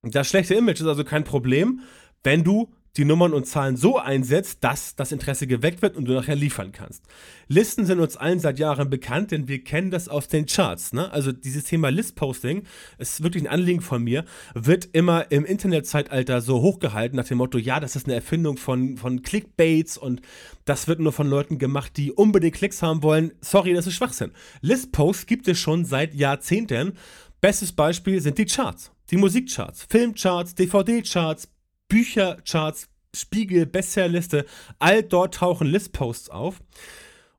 Das 0.03 0.27
schlechte 0.29 0.55
Image 0.55 0.81
ist 0.81 0.87
also 0.87 1.03
kein 1.03 1.23
Problem, 1.23 1.81
wenn 2.23 2.43
du 2.43 2.73
die 2.97 3.05
Nummern 3.05 3.33
und 3.33 3.45
Zahlen 3.45 3.77
so 3.77 3.99
einsetzt, 3.99 4.63
dass 4.63 4.95
das 4.95 5.11
Interesse 5.11 5.47
geweckt 5.47 5.81
wird 5.81 5.95
und 5.95 6.05
du 6.05 6.13
nachher 6.13 6.35
liefern 6.35 6.71
kannst. 6.71 7.03
Listen 7.47 7.85
sind 7.85 7.99
uns 7.99 8.17
allen 8.17 8.39
seit 8.39 8.59
Jahren 8.59 8.89
bekannt, 8.89 9.31
denn 9.31 9.47
wir 9.47 9.63
kennen 9.63 9.91
das 9.91 10.09
aus 10.09 10.27
den 10.27 10.47
Charts. 10.47 10.91
Ne? 10.91 11.09
Also 11.11 11.31
dieses 11.31 11.65
Thema 11.65 11.89
List-Posting 11.89 12.63
ist 12.97 13.23
wirklich 13.23 13.43
ein 13.43 13.47
Anliegen 13.47 13.81
von 13.81 14.03
mir, 14.03 14.25
wird 14.55 14.89
immer 14.91 15.31
im 15.31 15.45
Internetzeitalter 15.45 16.41
so 16.41 16.61
hochgehalten 16.61 17.15
nach 17.15 17.27
dem 17.27 17.37
Motto, 17.37 17.59
ja, 17.59 17.79
das 17.79 17.95
ist 17.95 18.07
eine 18.07 18.15
Erfindung 18.15 18.57
von, 18.57 18.97
von 18.97 19.21
Clickbaits 19.21 19.97
und 19.97 20.21
das 20.65 20.87
wird 20.87 20.99
nur 20.99 21.13
von 21.13 21.29
Leuten 21.29 21.59
gemacht, 21.59 21.95
die 21.95 22.11
unbedingt 22.11 22.55
Klicks 22.55 22.81
haben 22.81 23.03
wollen. 23.03 23.31
Sorry, 23.39 23.73
das 23.73 23.87
ist 23.87 23.93
Schwachsinn. 23.93 24.31
List-Posts 24.61 25.27
gibt 25.27 25.47
es 25.47 25.59
schon 25.59 25.85
seit 25.85 26.15
Jahrzehnten. 26.15 26.93
Bestes 27.39 27.71
Beispiel 27.71 28.19
sind 28.19 28.37
die 28.37 28.45
Charts. 28.45 28.91
Die 29.11 29.17
Musikcharts, 29.17 29.85
Filmcharts, 29.89 30.55
DVD-Charts, 30.55 31.49
Büchercharts, 31.89 32.87
Spiegel, 33.13 33.65
Bestsellerliste, 33.65 34.45
all 34.79 35.03
dort 35.03 35.35
tauchen 35.35 35.67
Listposts 35.67 36.29
auf. 36.29 36.61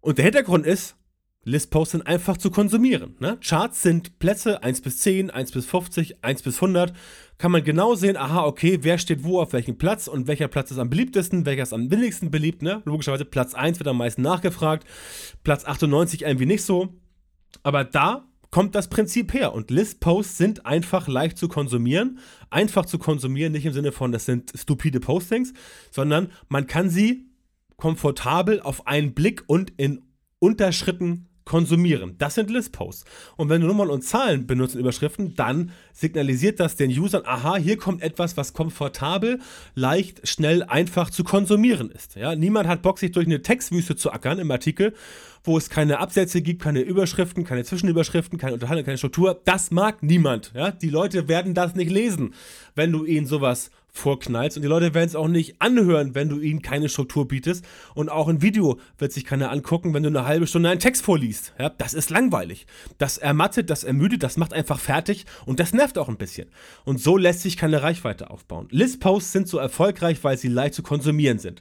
Und 0.00 0.18
der 0.18 0.26
Hintergrund 0.26 0.66
ist, 0.66 0.96
Listposts 1.44 1.92
sind 1.92 2.06
einfach 2.06 2.36
zu 2.36 2.50
konsumieren. 2.50 3.16
Ne? 3.18 3.38
Charts 3.40 3.82
sind 3.82 4.18
Plätze 4.18 4.62
1 4.62 4.82
bis 4.82 4.98
10, 4.98 5.30
1 5.30 5.50
bis 5.50 5.66
50, 5.66 6.22
1 6.22 6.42
bis 6.42 6.56
100. 6.56 6.92
Kann 7.38 7.50
man 7.50 7.64
genau 7.64 7.94
sehen, 7.94 8.16
aha, 8.16 8.44
okay, 8.44 8.80
wer 8.82 8.98
steht 8.98 9.24
wo 9.24 9.40
auf 9.40 9.52
welchem 9.52 9.78
Platz 9.78 10.06
und 10.06 10.28
welcher 10.28 10.48
Platz 10.48 10.70
ist 10.70 10.78
am 10.78 10.90
beliebtesten, 10.90 11.46
welcher 11.46 11.64
ist 11.64 11.72
am 11.72 11.90
wenigsten 11.90 12.30
beliebt. 12.30 12.62
Ne? 12.62 12.82
Logischerweise 12.84 13.24
Platz 13.24 13.54
1 13.54 13.80
wird 13.80 13.88
am 13.88 13.96
meisten 13.96 14.22
nachgefragt, 14.22 14.86
Platz 15.42 15.64
98 15.64 16.22
irgendwie 16.22 16.46
nicht 16.46 16.64
so. 16.64 16.94
Aber 17.62 17.82
da 17.84 18.28
kommt 18.52 18.76
das 18.76 18.88
Prinzip 18.88 19.34
her. 19.34 19.52
Und 19.52 19.72
List-Posts 19.72 20.38
sind 20.38 20.66
einfach 20.66 21.08
leicht 21.08 21.36
zu 21.36 21.48
konsumieren. 21.48 22.20
Einfach 22.50 22.86
zu 22.86 22.98
konsumieren, 22.98 23.52
nicht 23.52 23.66
im 23.66 23.72
Sinne 23.72 23.90
von, 23.90 24.12
das 24.12 24.26
sind 24.26 24.52
stupide 24.54 25.00
Postings, 25.00 25.52
sondern 25.90 26.30
man 26.48 26.68
kann 26.68 26.88
sie 26.88 27.26
komfortabel 27.76 28.60
auf 28.60 28.86
einen 28.86 29.14
Blick 29.14 29.42
und 29.48 29.72
in 29.76 30.02
Unterschritten 30.38 31.26
konsumieren. 31.44 32.14
Das 32.18 32.34
sind 32.34 32.50
List-Posts. 32.50 33.04
Und 33.36 33.48
wenn 33.48 33.60
du 33.60 33.66
Nummern 33.66 33.90
und 33.90 34.02
Zahlen 34.02 34.46
benutzt 34.46 34.74
in 34.74 34.80
Überschriften, 34.80 35.34
dann 35.34 35.72
signalisiert 35.92 36.60
das 36.60 36.76
den 36.76 36.90
Usern, 36.90 37.22
aha, 37.24 37.56
hier 37.56 37.76
kommt 37.76 38.02
etwas, 38.02 38.36
was 38.36 38.52
komfortabel, 38.52 39.40
leicht, 39.74 40.28
schnell, 40.28 40.62
einfach 40.62 41.10
zu 41.10 41.24
konsumieren 41.24 41.90
ist. 41.90 42.14
Ja, 42.14 42.36
niemand 42.36 42.68
hat 42.68 42.82
Bock, 42.82 42.98
sich 42.98 43.12
durch 43.12 43.26
eine 43.26 43.42
Textwüste 43.42 43.96
zu 43.96 44.12
ackern 44.12 44.38
im 44.38 44.50
Artikel, 44.50 44.94
wo 45.44 45.58
es 45.58 45.68
keine 45.68 45.98
Absätze 45.98 46.42
gibt, 46.42 46.62
keine 46.62 46.80
Überschriften, 46.80 47.44
keine 47.44 47.64
Zwischenüberschriften, 47.64 48.38
keine 48.38 48.54
Unterhaltung, 48.54 48.84
keine 48.84 48.98
Struktur. 48.98 49.40
Das 49.44 49.70
mag 49.70 50.02
niemand. 50.02 50.52
Ja, 50.54 50.70
die 50.70 50.90
Leute 50.90 51.28
werden 51.28 51.54
das 51.54 51.74
nicht 51.74 51.90
lesen, 51.90 52.34
wenn 52.74 52.92
du 52.92 53.04
ihnen 53.04 53.26
sowas 53.26 53.70
vorknallst. 53.92 54.56
Und 54.56 54.62
die 54.62 54.68
Leute 54.68 54.94
werden 54.94 55.08
es 55.08 55.14
auch 55.14 55.28
nicht 55.28 55.60
anhören, 55.60 56.14
wenn 56.14 56.28
du 56.28 56.40
ihnen 56.40 56.62
keine 56.62 56.88
Struktur 56.88 57.28
bietest. 57.28 57.64
Und 57.94 58.08
auch 58.08 58.28
ein 58.28 58.40
Video 58.40 58.80
wird 58.98 59.12
sich 59.12 59.24
keiner 59.24 59.50
angucken, 59.50 59.92
wenn 59.92 60.02
du 60.02 60.08
eine 60.08 60.24
halbe 60.24 60.46
Stunde 60.46 60.70
einen 60.70 60.80
Text 60.80 61.04
vorliest. 61.04 61.52
Ja, 61.58 61.68
das 61.68 61.92
ist 61.92 62.08
langweilig. 62.08 62.66
Das 62.98 63.18
ermattet, 63.18 63.68
das 63.68 63.84
ermüdet, 63.84 64.22
das 64.22 64.38
macht 64.38 64.54
einfach 64.54 64.80
fertig 64.80 65.26
und 65.44 65.60
das 65.60 65.74
nervt 65.74 65.98
auch 65.98 66.08
ein 66.08 66.16
bisschen. 66.16 66.48
Und 66.84 67.00
so 67.00 67.16
lässt 67.18 67.42
sich 67.42 67.56
keine 67.56 67.82
Reichweite 67.82 68.30
aufbauen. 68.30 68.68
List-Posts 68.70 69.32
sind 69.32 69.48
so 69.48 69.58
erfolgreich, 69.58 70.24
weil 70.24 70.38
sie 70.38 70.48
leicht 70.48 70.74
zu 70.74 70.82
konsumieren 70.82 71.38
sind. 71.38 71.60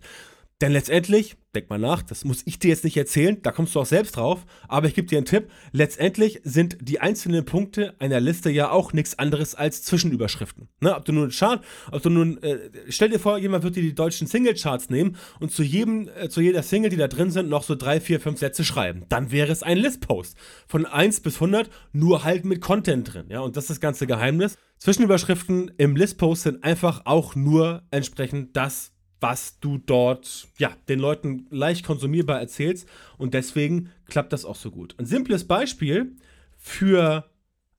Denn 0.62 0.74
letztendlich, 0.74 1.38
denk 1.56 1.72
mal 1.72 1.80
nach, 1.80 2.04
das 2.04 2.24
muss 2.24 2.44
ich 2.46 2.60
dir 2.60 2.70
jetzt 2.70 2.84
nicht 2.84 2.96
erzählen, 2.96 3.42
da 3.42 3.52
kommst 3.52 3.74
du 3.74 3.80
auch 3.80 3.86
selbst 3.86 4.16
drauf, 4.16 4.46
aber 4.68 4.88
ich 4.88 4.94
gebe 4.94 5.08
dir 5.08 5.18
einen 5.18 5.26
Tipp, 5.26 5.50
letztendlich 5.72 6.40
sind 6.44 6.78
die 6.82 7.00
einzelnen 7.00 7.46
Punkte 7.46 7.96
einer 7.98 8.20
Liste 8.20 8.52
ja 8.52 8.70
auch 8.70 8.94
nichts 8.94 9.18
anderes 9.18 9.56
als 9.56 9.82
Zwischenüberschriften. 9.82 10.70
Ne? 10.80 10.96
Ob 10.96 11.04
du 11.06 11.14
nun 11.14 11.32
Chart, 11.32 11.64
ob 11.92 12.04
du 12.04 12.12
nun, 12.12 12.42
äh, 12.44 12.70
stell 12.90 13.10
dir 13.10 13.20
vor, 13.20 13.40
jemand 13.40 13.64
wird 13.64 13.76
dir 13.76 13.82
die 13.82 13.96
deutschen 13.96 14.28
Single-Charts 14.28 14.92
nehmen 14.92 15.18
und 15.40 15.52
zu 15.52 15.64
jedem, 15.64 16.08
äh, 16.10 16.30
zu 16.30 16.42
jeder 16.42 16.62
Single, 16.62 16.92
die 16.92 16.98
da 16.98 17.08
drin 17.08 17.32
sind, 17.32 17.50
noch 17.50 17.64
so 17.64 17.74
drei, 17.74 18.00
vier, 18.00 18.20
fünf 18.20 18.38
Sätze 18.38 18.64
schreiben. 18.64 19.06
Dann 19.10 19.32
wäre 19.32 19.52
es 19.52 19.64
ein 19.64 19.80
List-Post. 19.80 20.38
Von 20.68 20.86
1 20.86 21.22
bis 21.22 21.36
100, 21.36 21.72
nur 21.92 22.24
halt 22.24 22.46
mit 22.46 22.62
Content 22.62 23.12
drin. 23.12 23.26
Ja? 23.30 23.40
Und 23.40 23.58
das 23.58 23.64
ist 23.64 23.72
das 23.72 23.80
ganze 23.80 24.06
Geheimnis. 24.06 24.58
Zwischenüberschriften 24.78 25.72
im 25.78 25.96
List-Post 25.96 26.44
sind 26.44 26.64
einfach 26.64 27.02
auch 27.06 27.36
nur 27.36 27.84
entsprechend 27.90 28.56
das, 28.56 28.92
was 29.22 29.60
du 29.60 29.78
dort 29.78 30.48
ja, 30.58 30.72
den 30.90 31.00
Leuten 31.00 31.46
leicht 31.52 31.86
konsumierbar 31.86 32.40
erzählst. 32.40 32.90
Und 33.18 33.34
deswegen 33.34 33.92
klappt 34.08 34.34
das 34.34 34.44
auch 34.44 34.56
so 34.56 34.72
gut. 34.72 34.96
Ein 34.98 35.06
simples 35.06 35.48
Beispiel 35.48 36.18
für 36.58 37.26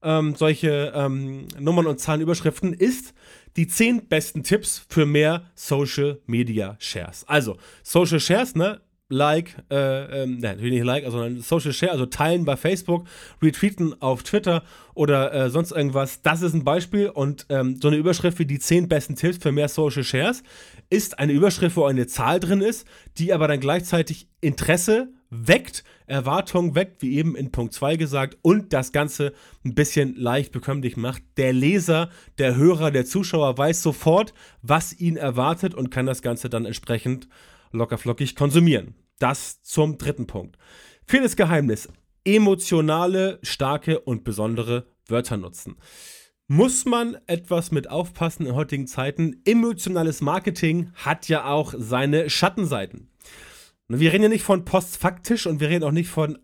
ähm, 0.02 0.34
solche 0.34 0.92
ähm, 0.94 1.46
Nummern 1.58 1.86
und 1.86 2.00
Zahlenüberschriften 2.00 2.72
ist 2.72 3.12
die 3.56 3.66
10 3.66 4.08
besten 4.08 4.42
Tipps 4.42 4.84
für 4.88 5.04
mehr 5.04 5.50
Social 5.54 6.20
Media 6.26 6.76
Shares. 6.78 7.24
Also, 7.28 7.58
Social 7.82 8.20
Shares, 8.20 8.54
ne? 8.54 8.80
Like, 9.12 9.56
äh, 9.70 10.22
ähm, 10.22 10.38
ne, 10.38 10.48
natürlich 10.48 10.72
nicht 10.72 10.84
Like, 10.84 11.04
sondern 11.08 11.40
Social 11.40 11.72
Share, 11.72 11.92
also 11.92 12.06
teilen 12.06 12.44
bei 12.44 12.56
Facebook, 12.56 13.06
retweeten 13.40 14.00
auf 14.00 14.22
Twitter 14.22 14.62
oder 14.94 15.32
äh, 15.32 15.50
sonst 15.50 15.72
irgendwas. 15.72 16.22
Das 16.22 16.42
ist 16.42 16.54
ein 16.54 16.64
Beispiel 16.64 17.08
und 17.08 17.46
ähm, 17.48 17.78
so 17.80 17.88
eine 17.88 17.98
Überschrift 17.98 18.38
wie 18.38 18.46
die 18.46 18.58
10 18.58 18.88
besten 18.88 19.14
Tipps 19.14 19.38
für 19.38 19.52
mehr 19.52 19.68
Social 19.68 20.04
Shares 20.04 20.42
ist 20.90 21.18
eine 21.18 21.32
Überschrift, 21.32 21.76
wo 21.76 21.84
eine 21.84 22.06
Zahl 22.06 22.40
drin 22.40 22.60
ist, 22.60 22.86
die 23.16 23.32
aber 23.32 23.48
dann 23.48 23.60
gleichzeitig 23.60 24.28
Interesse 24.40 25.08
weckt, 25.30 25.84
Erwartungen 26.06 26.74
weckt, 26.74 27.00
wie 27.00 27.16
eben 27.16 27.34
in 27.34 27.50
Punkt 27.50 27.72
2 27.72 27.96
gesagt, 27.96 28.36
und 28.42 28.74
das 28.74 28.92
Ganze 28.92 29.32
ein 29.64 29.74
bisschen 29.74 30.14
leicht 30.16 30.52
bekömmlich 30.52 30.98
macht. 30.98 31.22
Der 31.38 31.54
Leser, 31.54 32.10
der 32.38 32.56
Hörer, 32.56 32.90
der 32.90 33.06
Zuschauer 33.06 33.56
weiß 33.56 33.82
sofort, 33.82 34.34
was 34.60 34.92
ihn 35.00 35.16
erwartet 35.16 35.74
und 35.74 35.90
kann 35.90 36.04
das 36.04 36.20
Ganze 36.20 36.50
dann 36.50 36.66
entsprechend 36.66 37.28
lockerflockig 37.72 38.36
konsumieren. 38.36 38.94
Das 39.22 39.62
zum 39.62 39.98
dritten 39.98 40.26
Punkt. 40.26 40.58
Viertes 41.06 41.36
Geheimnis. 41.36 41.88
Emotionale, 42.24 43.38
starke 43.44 44.00
und 44.00 44.24
besondere 44.24 44.88
Wörter 45.06 45.36
nutzen. 45.36 45.76
Muss 46.48 46.86
man 46.86 47.16
etwas 47.28 47.70
mit 47.70 47.88
aufpassen 47.88 48.46
in 48.46 48.56
heutigen 48.56 48.88
Zeiten? 48.88 49.40
Emotionales 49.44 50.22
Marketing 50.22 50.90
hat 50.94 51.28
ja 51.28 51.44
auch 51.44 51.72
seine 51.76 52.30
Schattenseiten. 52.30 53.12
Wir 53.86 54.12
reden 54.12 54.24
ja 54.24 54.28
nicht 54.28 54.42
von 54.42 54.64
postfaktisch 54.64 55.46
und 55.46 55.60
wir 55.60 55.68
reden 55.68 55.84
auch 55.84 55.92
nicht 55.92 56.10
von 56.10 56.40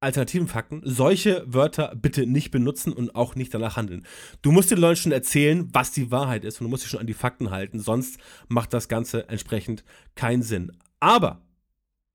alternativen 0.00 0.48
Fakten. 0.48 0.82
Solche 0.84 1.44
Wörter 1.46 1.94
bitte 1.94 2.26
nicht 2.26 2.50
benutzen 2.50 2.92
und 2.92 3.14
auch 3.14 3.36
nicht 3.36 3.54
danach 3.54 3.76
handeln. 3.76 4.04
Du 4.42 4.50
musst 4.50 4.72
den 4.72 4.78
Leuten 4.78 4.96
schon 4.96 5.12
erzählen, 5.12 5.68
was 5.72 5.92
die 5.92 6.10
Wahrheit 6.10 6.44
ist 6.44 6.60
und 6.60 6.64
du 6.64 6.68
musst 6.68 6.82
dich 6.82 6.90
schon 6.90 6.98
an 6.98 7.06
die 7.06 7.14
Fakten 7.14 7.52
halten, 7.52 7.78
sonst 7.78 8.18
macht 8.48 8.72
das 8.72 8.88
Ganze 8.88 9.28
entsprechend 9.28 9.84
keinen 10.16 10.42
Sinn. 10.42 10.72
Aber 10.98 11.42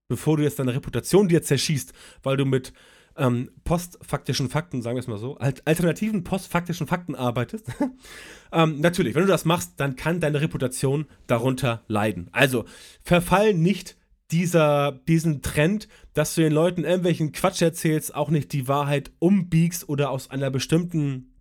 bevor 0.08 0.38
du 0.38 0.44
jetzt 0.44 0.60
deine 0.60 0.74
Reputation 0.74 1.28
dir 1.28 1.42
zerschießt, 1.42 1.94
weil 2.24 2.38
du 2.38 2.46
mit 2.46 2.74
ähm, 3.18 3.50
postfaktischen 3.64 4.50
Fakten, 4.50 4.82
sagen 4.82 4.96
wir 4.96 5.02
es 5.02 5.08
mal 5.08 5.18
so, 5.18 5.38
alternativen 5.38 6.24
postfaktischen 6.24 6.88
Fakten 6.88 7.16
arbeitest. 7.16 7.66
ähm, 8.52 8.80
natürlich, 8.80 9.16
wenn 9.16 9.24
du 9.24 9.28
das 9.28 9.46
machst, 9.46 9.74
dann 9.78 9.96
kann 9.96 10.20
deine 10.20 10.42
Reputation 10.42 11.08
darunter 11.26 11.84
leiden. 11.88 12.30
Also 12.32 12.66
verfall 13.02 13.54
nicht 13.54 13.98
dieser, 14.32 14.92
diesen 15.08 15.42
Trend, 15.42 15.88
dass 16.14 16.36
du 16.36 16.42
den 16.42 16.54
Leuten 16.54 16.84
irgendwelchen 16.84 17.32
Quatsch 17.32 17.62
erzählst, 17.62 18.14
auch 18.14 18.30
nicht 18.30 18.52
die 18.54 18.68
Wahrheit 18.68 19.12
umbiegst 19.20 19.88
oder 19.90 20.12
aus 20.12 20.30
einer 20.30 20.52
bestimmten, 20.52 21.34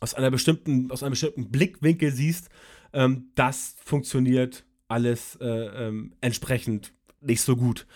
aus 0.00 0.14
einer 0.14 0.30
bestimmten, 0.30 0.90
aus 0.90 1.02
einem 1.02 1.12
bestimmten 1.12 1.50
Blickwinkel 1.50 2.12
siehst, 2.12 2.48
ähm, 2.92 3.30
das 3.34 3.76
funktioniert 3.84 4.64
alles 4.88 5.36
äh, 5.40 5.46
ähm, 5.46 6.14
entsprechend 6.20 6.92
nicht 7.20 7.42
so 7.42 7.56
gut 7.56 7.86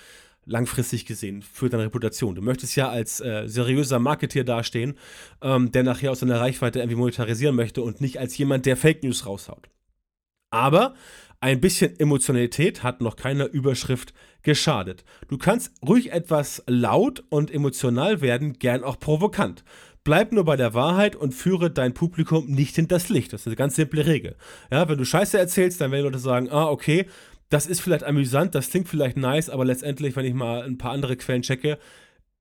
langfristig 0.44 1.06
gesehen 1.06 1.42
für 1.42 1.68
deine 1.68 1.84
Reputation. 1.84 2.34
Du 2.34 2.42
möchtest 2.42 2.74
ja 2.76 2.88
als 2.88 3.20
äh, 3.20 3.46
seriöser 3.46 3.98
Marketeer 3.98 4.44
dastehen, 4.44 4.98
ähm, 5.40 5.70
der 5.70 5.84
nachher 5.84 6.10
aus 6.10 6.20
seiner 6.20 6.40
Reichweite 6.40 6.80
irgendwie 6.80 6.96
monetarisieren 6.96 7.54
möchte 7.54 7.82
und 7.82 8.00
nicht 8.00 8.18
als 8.18 8.36
jemand, 8.36 8.66
der 8.66 8.76
Fake 8.76 9.02
News 9.04 9.26
raushaut. 9.26 9.68
Aber 10.50 10.94
ein 11.40 11.60
bisschen 11.60 11.98
Emotionalität 11.98 12.82
hat 12.82 13.00
noch 13.00 13.16
keiner 13.16 13.46
Überschrift 13.46 14.14
geschadet. 14.42 15.04
Du 15.28 15.38
kannst 15.38 15.72
ruhig 15.86 16.12
etwas 16.12 16.62
laut 16.66 17.24
und 17.30 17.52
emotional 17.52 18.20
werden, 18.20 18.58
gern 18.58 18.84
auch 18.84 18.98
provokant. 18.98 19.64
Bleib 20.04 20.32
nur 20.32 20.44
bei 20.44 20.56
der 20.56 20.74
Wahrheit 20.74 21.14
und 21.14 21.32
führe 21.32 21.70
dein 21.70 21.94
Publikum 21.94 22.46
nicht 22.46 22.74
hinters 22.74 23.08
Licht. 23.08 23.32
Das 23.32 23.42
ist 23.42 23.46
eine 23.46 23.56
ganz 23.56 23.76
simple 23.76 24.04
Regel. 24.04 24.36
Ja, 24.70 24.88
wenn 24.88 24.98
du 24.98 25.04
Scheiße 25.04 25.38
erzählst, 25.38 25.80
dann 25.80 25.92
werden 25.92 26.04
Leute 26.04 26.18
sagen, 26.18 26.48
ah, 26.50 26.66
okay, 26.66 27.06
das 27.52 27.66
ist 27.66 27.80
vielleicht 27.80 28.04
amüsant, 28.04 28.54
das 28.54 28.71
klingt 28.71 28.88
vielleicht 28.88 29.18
nice, 29.18 29.50
aber 29.50 29.66
letztendlich, 29.66 30.16
wenn 30.16 30.25
ich 30.25 30.32
mal 30.32 30.62
ein 30.62 30.78
paar 30.78 30.92
andere 30.92 31.16
Quellen 31.16 31.42
checke, 31.42 31.78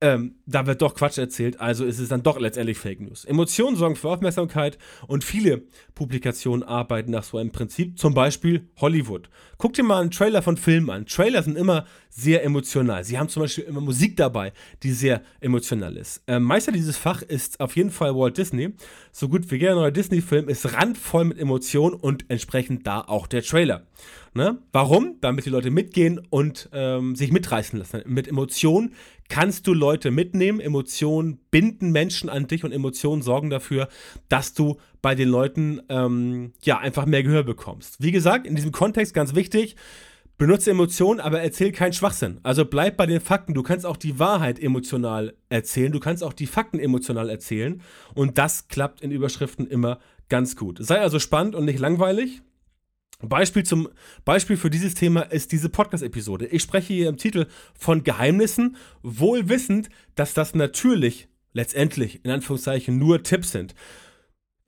ähm, 0.03 0.35
da 0.47 0.65
wird 0.65 0.81
doch 0.81 0.95
Quatsch 0.95 1.19
erzählt, 1.19 1.59
also 1.59 1.85
ist 1.85 1.99
es 1.99 2.09
dann 2.09 2.23
doch 2.23 2.39
letztendlich 2.39 2.77
Fake 2.79 3.01
News. 3.01 3.23
Emotionen 3.23 3.75
sorgen 3.75 3.95
für 3.95 4.09
Aufmerksamkeit 4.09 4.79
und 5.05 5.23
viele 5.23 5.63
Publikationen 5.93 6.63
arbeiten 6.63 7.11
nach 7.11 7.23
so 7.23 7.37
einem 7.37 7.51
Prinzip, 7.51 7.99
zum 7.99 8.15
Beispiel 8.15 8.67
Hollywood. 8.77 9.29
Guck 9.59 9.73
dir 9.73 9.83
mal 9.83 10.01
einen 10.01 10.09
Trailer 10.09 10.41
von 10.41 10.57
Filmen 10.57 10.89
an. 10.89 11.05
Trailer 11.05 11.43
sind 11.43 11.55
immer 11.55 11.85
sehr 12.09 12.43
emotional. 12.43 13.03
Sie 13.03 13.19
haben 13.19 13.29
zum 13.29 13.43
Beispiel 13.43 13.65
immer 13.65 13.81
Musik 13.81 14.17
dabei, 14.17 14.53
die 14.81 14.91
sehr 14.91 15.21
emotional 15.39 15.95
ist. 15.97 16.23
Ähm, 16.25 16.43
Meister 16.43 16.71
dieses 16.71 16.97
Fach 16.97 17.21
ist 17.21 17.59
auf 17.59 17.75
jeden 17.75 17.91
Fall 17.91 18.15
Walt 18.15 18.37
Disney. 18.37 18.73
So 19.11 19.29
gut 19.29 19.51
wie 19.51 19.57
jeder 19.57 19.75
neue 19.75 19.91
Disney-Film 19.91 20.49
ist 20.49 20.73
randvoll 20.73 21.25
mit 21.25 21.37
Emotionen 21.37 21.93
und 21.93 22.25
entsprechend 22.29 22.87
da 22.87 23.01
auch 23.01 23.27
der 23.27 23.43
Trailer. 23.43 23.85
Ne? 24.33 24.59
Warum? 24.71 25.17
Damit 25.19 25.45
die 25.45 25.49
Leute 25.49 25.71
mitgehen 25.71 26.21
und 26.29 26.69
ähm, 26.71 27.15
sich 27.15 27.33
mitreißen 27.33 27.77
lassen. 27.77 28.01
Mit 28.05 28.29
Emotionen 28.29 28.93
kannst 29.27 29.67
du 29.67 29.73
Leute 29.73 30.09
mitnehmen. 30.09 30.61
Emotionen 30.61 31.39
binden 31.51 31.91
Menschen 31.91 32.29
an 32.29 32.47
dich 32.47 32.63
und 32.63 32.71
Emotionen 32.71 33.21
sorgen 33.21 33.49
dafür, 33.49 33.89
dass 34.29 34.53
du 34.53 34.77
bei 35.01 35.15
den 35.15 35.27
Leuten 35.27 35.81
ähm, 35.89 36.53
ja 36.63 36.79
einfach 36.79 37.05
mehr 37.05 37.23
Gehör 37.23 37.43
bekommst. 37.43 38.01
Wie 38.01 38.11
gesagt, 38.11 38.47
in 38.47 38.55
diesem 38.55 38.71
Kontext 38.71 39.13
ganz 39.13 39.35
wichtig. 39.35 39.75
Benutze 40.37 40.71
Emotionen, 40.71 41.19
aber 41.19 41.41
erzähl 41.41 41.71
keinen 41.71 41.93
Schwachsinn. 41.93 42.39
Also 42.41 42.65
bleib 42.65 42.97
bei 42.97 43.05
den 43.05 43.21
Fakten. 43.21 43.53
Du 43.53 43.63
kannst 43.63 43.85
auch 43.85 43.97
die 43.97 44.17
Wahrheit 44.17 44.59
emotional 44.59 45.35
erzählen. 45.49 45.91
Du 45.91 45.99
kannst 45.99 46.23
auch 46.23 46.33
die 46.33 46.47
Fakten 46.47 46.79
emotional 46.79 47.29
erzählen. 47.29 47.81
Und 48.15 48.37
das 48.37 48.69
klappt 48.69 49.01
in 49.01 49.11
Überschriften 49.11 49.67
immer 49.67 49.99
ganz 50.29 50.55
gut. 50.55 50.77
Sei 50.81 50.99
also 50.99 51.19
spannend 51.19 51.53
und 51.53 51.65
nicht 51.65 51.79
langweilig. 51.79 52.41
Beispiel, 53.29 53.63
zum, 53.63 53.89
Beispiel 54.25 54.57
für 54.57 54.69
dieses 54.69 54.95
Thema 54.95 55.21
ist 55.21 55.51
diese 55.51 55.69
Podcast-Episode. 55.69 56.47
Ich 56.47 56.61
spreche 56.61 56.93
hier 56.93 57.09
im 57.09 57.17
Titel 57.17 57.47
von 57.77 58.03
Geheimnissen, 58.03 58.77
wohl 59.03 59.49
wissend, 59.49 59.89
dass 60.15 60.33
das 60.33 60.55
natürlich 60.55 61.27
letztendlich 61.53 62.23
in 62.23 62.31
Anführungszeichen 62.31 62.97
nur 62.97 63.23
Tipps 63.23 63.51
sind 63.51 63.75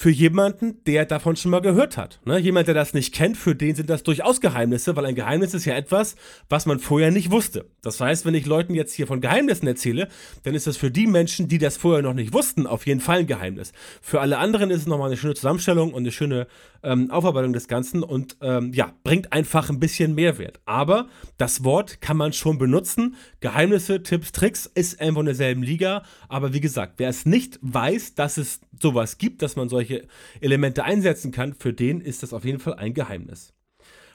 für 0.04 0.10
jemanden, 0.10 0.84
der 0.84 1.06
davon 1.06 1.38
schon 1.38 1.52
mal 1.52 1.62
gehört 1.62 1.96
hat. 1.96 2.20
Ne? 2.26 2.38
Jemand, 2.38 2.68
der 2.68 2.74
das 2.74 2.94
nicht 2.94 3.14
kennt, 3.14 3.38
für 3.38 3.56
den 3.56 3.74
sind 3.74 3.90
das 3.90 4.04
durchaus 4.04 4.42
Geheimnisse, 4.42 4.98
weil 4.98 5.06
ein 5.06 5.16
Geheimnis 5.16 5.54
ist 5.54 5.64
ja 5.64 5.76
etwas, 5.76 6.18
was 6.50 6.66
man 6.66 6.80
vorher 6.80 7.10
nicht 7.10 7.32
wusste. 7.32 7.70
Das 7.82 8.02
heißt, 8.02 8.26
wenn 8.26 8.34
ich 8.34 8.46
Leuten 8.46 8.74
jetzt 8.74 8.94
hier 8.94 9.08
von 9.08 9.22
Geheimnissen 9.22 9.66
erzähle, 9.66 10.10
dann 10.44 10.56
ist 10.56 10.68
das 10.68 10.76
für 10.76 10.92
die 10.92 11.08
Menschen, 11.08 11.48
die 11.48 11.58
das 11.58 11.78
vorher 11.78 12.02
noch 12.04 12.14
nicht 12.14 12.34
wussten, 12.34 12.68
auf 12.68 12.86
jeden 12.86 13.00
Fall 13.00 13.20
ein 13.20 13.28
Geheimnis. 13.28 13.72
Für 14.02 14.20
alle 14.20 14.40
anderen 14.40 14.72
ist 14.72 14.82
es 14.82 14.88
nochmal 14.88 15.08
eine 15.08 15.16
schöne 15.16 15.36
Zusammenstellung 15.36 15.94
und 15.94 16.04
eine 16.04 16.12
schöne 16.12 16.48
ähm, 16.84 17.12
Aufarbeitung 17.12 17.54
des 17.54 17.68
Ganzen 17.68 18.04
und 18.04 18.38
ähm, 18.42 18.74
ja, 18.74 18.94
bringt 19.04 19.32
einfach 19.32 19.70
ein 19.70 19.80
bisschen 19.80 20.16
Mehrwert. 20.16 20.60
Aber 20.66 21.08
das 21.38 21.64
Wort 21.64 22.02
kann 22.02 22.18
man 22.18 22.34
schon 22.34 22.58
benutzen. 22.58 23.16
Geheimnisse, 23.40 24.04
Tipps, 24.04 24.32
Tricks 24.32 24.66
ist 24.66 25.00
einfach 25.00 25.22
in 25.22 25.28
derselben 25.28 25.64
Liga. 25.64 26.04
Aber 26.30 26.54
wie 26.54 26.62
gesagt, 26.62 26.96
wer 26.98 27.10
es 27.10 27.26
nicht 27.26 27.60
weiß, 27.62 28.16
dass 28.16 28.38
es 28.38 28.62
sowas 28.82 29.18
gibt, 29.18 29.42
dass 29.42 29.56
man 29.56 29.70
solche 29.70 29.84
solche 29.84 30.08
Elemente 30.40 30.84
einsetzen 30.84 31.32
kann, 31.32 31.54
für 31.54 31.74
den 31.74 32.02
ist 32.02 32.24
das 32.24 32.34
auf 32.34 32.46
jeden 32.46 32.60
Fall 32.60 32.76
ein 32.76 32.94
Geheimnis. 32.94 33.54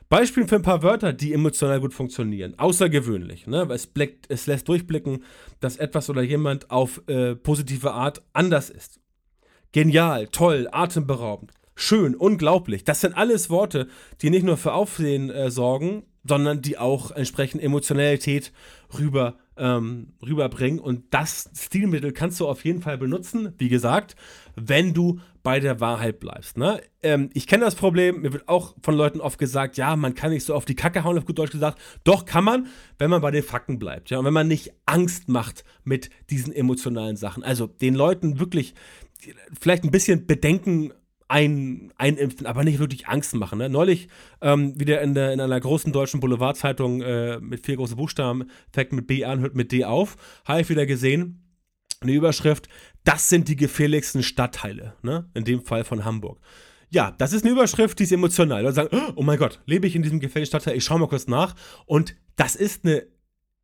Beispiel 0.09 0.49
für 0.49 0.57
ein 0.57 0.63
paar 0.63 0.83
Wörter, 0.83 1.13
die 1.13 1.35
emotional 1.35 1.81
gut 1.81 1.93
funktionieren. 1.93 2.59
Außergewöhnlich. 2.59 3.47
Ne? 3.47 3.69
Es, 3.71 3.87
blickt, 3.87 4.25
es 4.31 4.47
lässt 4.47 4.67
durchblicken, 4.69 5.23
dass 5.61 5.77
etwas 5.77 6.09
oder 6.09 6.23
jemand 6.23 6.71
auf 6.71 7.03
äh, 7.09 7.35
positive 7.35 7.93
Art 7.93 8.23
anders 8.33 8.71
ist. 8.71 9.01
Genial, 9.73 10.29
toll, 10.29 10.67
atemberaubend, 10.73 11.53
schön, 11.79 12.15
unglaublich. 12.15 12.85
Das 12.85 13.01
sind 13.01 13.17
alles 13.17 13.51
Worte, 13.51 13.89
die 14.21 14.31
nicht 14.31 14.45
nur 14.45 14.57
für 14.57 14.73
Aufsehen 14.73 15.31
äh, 15.31 15.51
sorgen, 15.51 16.03
sondern 16.25 16.61
die 16.61 16.77
auch 16.77 17.11
entsprechend 17.11 17.63
Emotionalität 17.63 18.53
rüber, 18.99 19.37
ähm, 19.57 20.13
rüberbringen. 20.25 20.79
Und 20.79 21.05
das 21.11 21.51
Stilmittel 21.57 22.13
kannst 22.13 22.41
du 22.41 22.49
auf 22.49 22.65
jeden 22.65 22.83
Fall 22.83 22.99
benutzen, 22.99 23.55
wie 23.59 23.69
gesagt, 23.69 24.17
wenn 24.57 24.93
du 24.93 25.21
bei 25.43 25.61
der 25.61 25.81
Wahrheit 25.81 26.21
bleibst. 26.21 26.59
Ne? 26.59 26.83
Ähm, 27.03 27.31
ich 27.33 27.47
kenne 27.47 27.65
das 27.65 27.77
Problem, 27.77 28.21
mir 28.21 28.33
wird 28.33 28.49
auch 28.49 28.75
von 28.83 28.95
Leuten 28.95 29.21
oft 29.21 29.39
gesagt, 29.39 29.79
ja, 29.79 29.97
man 29.97 30.15
kann 30.15 30.31
nicht 30.31 30.45
so 30.45 30.55
auf 30.55 30.65
die 30.65 30.75
Kacke 30.75 31.05
hauen, 31.05 31.17
auf 31.17 31.25
gut 31.25 31.39
Deutsch 31.39 31.53
gesagt. 31.53 31.81
Doch 32.05 32.27
kann 32.27 32.45
man, 32.45 32.67
wenn 32.99 33.09
man 33.09 33.23
bei 33.23 33.31
den 33.31 33.43
Fakten 33.43 33.79
bleibt. 33.79 34.11
Ja? 34.11 34.19
Und 34.19 34.27
wenn 34.27 34.35
man 34.35 34.49
nicht 34.49 34.73
Angst 34.85 35.29
macht 35.29 35.65
mit 35.85 36.11
diesen 36.29 36.53
emotionalen 36.53 37.17
Sachen. 37.17 37.45
Also 37.45 37.67
den 37.67 37.95
Leuten 37.95 38.41
wirklich 38.41 38.75
vielleicht 39.59 39.85
ein 39.85 39.91
bisschen 39.91 40.27
Bedenken 40.27 40.93
ein, 41.29 41.93
einimpfen, 41.97 42.47
aber 42.47 42.65
nicht 42.65 42.79
wirklich 42.79 43.07
Angst 43.07 43.35
machen. 43.35 43.59
Ne? 43.59 43.69
Neulich 43.69 44.09
ähm, 44.41 44.79
wieder 44.81 45.03
in, 45.03 45.15
der, 45.15 45.33
in 45.33 45.41
einer 45.41 45.61
großen 45.61 45.93
deutschen 45.93 46.21
Boulevardzeitung 46.21 47.03
äh, 47.03 47.39
mit 47.39 47.65
vier 47.65 47.77
großen 47.77 47.97
Buchstaben, 47.97 48.51
fängt 48.73 48.93
mit 48.93 49.07
B 49.07 49.25
an, 49.25 49.41
hört 49.41 49.55
mit 49.55 49.71
D 49.71 49.85
auf, 49.85 50.17
habe 50.47 50.63
ich 50.63 50.71
wieder 50.71 50.87
gesehen, 50.87 51.45
eine 52.01 52.13
Überschrift, 52.13 52.69
das 53.05 53.29
sind 53.29 53.49
die 53.49 53.57
gefährlichsten 53.57 54.23
Stadtteile, 54.23 54.95
ne? 55.03 55.29
in 55.35 55.45
dem 55.45 55.63
Fall 55.63 55.85
von 55.85 56.05
Hamburg. 56.05 56.41
Ja, 56.91 57.15
das 57.19 57.33
ist 57.35 57.45
eine 57.45 57.53
Überschrift, 57.53 57.99
die 57.99 58.05
ist 58.05 58.13
emotional. 58.13 58.63
Leute 58.63 58.75
sagen, 58.75 59.13
oh 59.17 59.23
mein 59.23 59.39
Gott, 59.39 59.61
lebe 59.67 59.87
ich 59.87 59.95
in 59.95 60.03
diesem 60.03 60.21
gefährlichen 60.21 60.51
Stadtteil? 60.51 60.77
Ich 60.77 60.85
schaue 60.85 60.99
mal 60.99 61.09
kurz 61.09 61.27
nach. 61.27 61.55
Und 61.85 62.15
das 62.37 62.57
ist 62.57 62.87
eine 62.87 63.07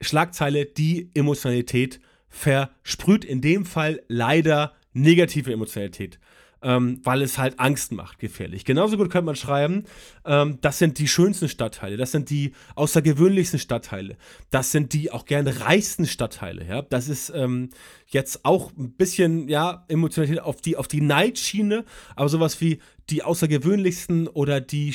Schlagzeile, 0.03 0.67
die 0.67 1.11
Emotionalität 1.15 2.01
versprüht. 2.29 3.25
In 3.25 3.41
dem 3.41 3.65
Fall 3.65 4.03
leider 4.09 4.75
negative 4.93 5.53
Emotionalität 5.53 6.19
ähm, 6.65 7.01
weil 7.05 7.23
es 7.23 7.39
halt 7.39 7.61
Angst 7.61 7.93
macht, 7.93 8.19
gefährlich. 8.19 8.65
Genauso 8.65 8.97
gut 8.97 9.11
könnte 9.11 9.27
man 9.27 9.37
schreiben, 9.37 9.85
ähm, 10.25 10.59
das 10.63 10.79
sind 10.79 10.99
die 10.99 11.07
schönsten 11.07 11.49
Stadtteile, 11.49 11.97
das 11.97 12.11
sind 12.11 12.31
die 12.31 12.53
außergewöhnlichsten 12.75 13.59
Stadtteile, 13.61 14.17
das 14.51 14.73
sind 14.73 14.95
die 14.95 15.13
auch 15.13 15.27
gerne 15.27 15.61
reichsten 15.61 16.07
Stadtteile. 16.07 16.67
Ja? 16.67 16.83
Das 16.83 17.09
ist 17.09 17.31
ähm, 17.35 17.69
jetzt 18.07 18.45
auch 18.45 18.73
ein 18.77 18.93
bisschen, 18.93 19.49
ja, 19.49 19.85
Emotionalität 19.89 20.43
auf 20.43 20.61
die, 20.61 20.77
auf 20.77 20.89
die 20.89 21.03
Neidschiene, 21.03 21.85
aber 22.17 22.29
sowas 22.29 22.61
wie 22.61 22.81
die 23.11 23.23
außergewöhnlichsten 23.23 24.29
oder 24.29 24.63
die 24.63 24.95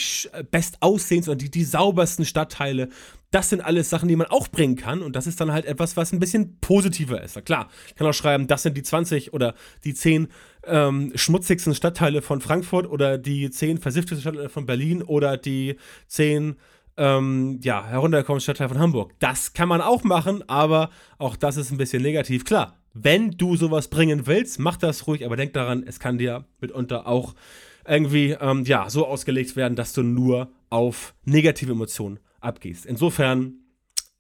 bestaussehendsten 0.50 1.34
oder 1.34 1.38
die, 1.38 1.52
die 1.52 1.64
saubersten 1.64 2.26
Stadtteile, 2.26 2.90
das 3.32 3.50
sind 3.50 3.62
alles 3.62 3.90
Sachen, 3.90 4.08
die 4.10 4.16
man 4.16 4.28
auch 4.28 4.48
bringen 4.48 4.76
kann. 4.76 5.02
Und 5.02 5.16
das 5.16 5.28
ist 5.28 5.40
dann 5.40 5.52
halt 5.52 5.66
etwas, 5.66 5.96
was 5.98 6.12
ein 6.12 6.20
bisschen 6.20 6.60
positiver 6.60 7.22
ist. 7.22 7.44
Klar, 7.46 7.70
ich 7.88 7.96
kann 7.96 8.08
auch 8.08 8.14
schreiben, 8.14 8.48
das 8.48 8.64
sind 8.64 8.76
die 8.76 8.84
20 8.84 9.34
oder 9.34 9.54
die 9.84 9.94
10 9.94 10.28
ähm, 10.66 11.12
schmutzigsten 11.16 11.76
Stadtteile 11.76 12.22
von 12.22 12.42
Frankfurt 12.42 12.90
oder 12.90 13.18
die 13.18 13.50
10 13.50 13.78
versifftesten 13.78 14.22
Stadtteile 14.22 14.50
von 14.50 14.66
Berlin 14.66 15.04
oder 15.04 15.38
die 15.38 15.76
10 16.08 16.56
ähm, 16.98 17.60
ja, 17.64 17.86
heruntergekommenen 17.86 18.42
Stadtteile 18.42 18.70
von 18.70 18.80
Hamburg. 18.80 19.14
Das 19.20 19.54
kann 19.54 19.70
man 19.70 19.82
auch 19.82 20.04
machen, 20.04 20.44
aber 20.48 20.90
auch 21.18 21.36
das 21.36 21.58
ist 21.58 21.72
ein 21.72 21.78
bisschen 21.78 22.02
negativ. 22.02 22.46
Klar, 22.46 22.78
wenn 22.94 23.32
du 23.32 23.56
sowas 23.56 23.90
bringen 23.90 24.26
willst, 24.26 24.60
mach 24.60 24.76
das 24.76 25.06
ruhig, 25.08 25.26
aber 25.26 25.38
denk 25.38 25.54
daran, 25.54 25.84
es 25.86 26.00
kann 26.00 26.18
dir 26.18 26.46
mitunter 26.60 27.08
auch 27.08 27.36
irgendwie 27.88 28.36
ähm, 28.40 28.64
ja, 28.66 28.90
so 28.90 29.06
ausgelegt 29.06 29.56
werden, 29.56 29.76
dass 29.76 29.94
du 29.94 30.04
nur 30.04 30.52
auf 30.70 31.14
negative 31.26 31.72
Emotionen 31.72 32.20
abgehst. 32.42 32.86
Insofern 32.86 33.56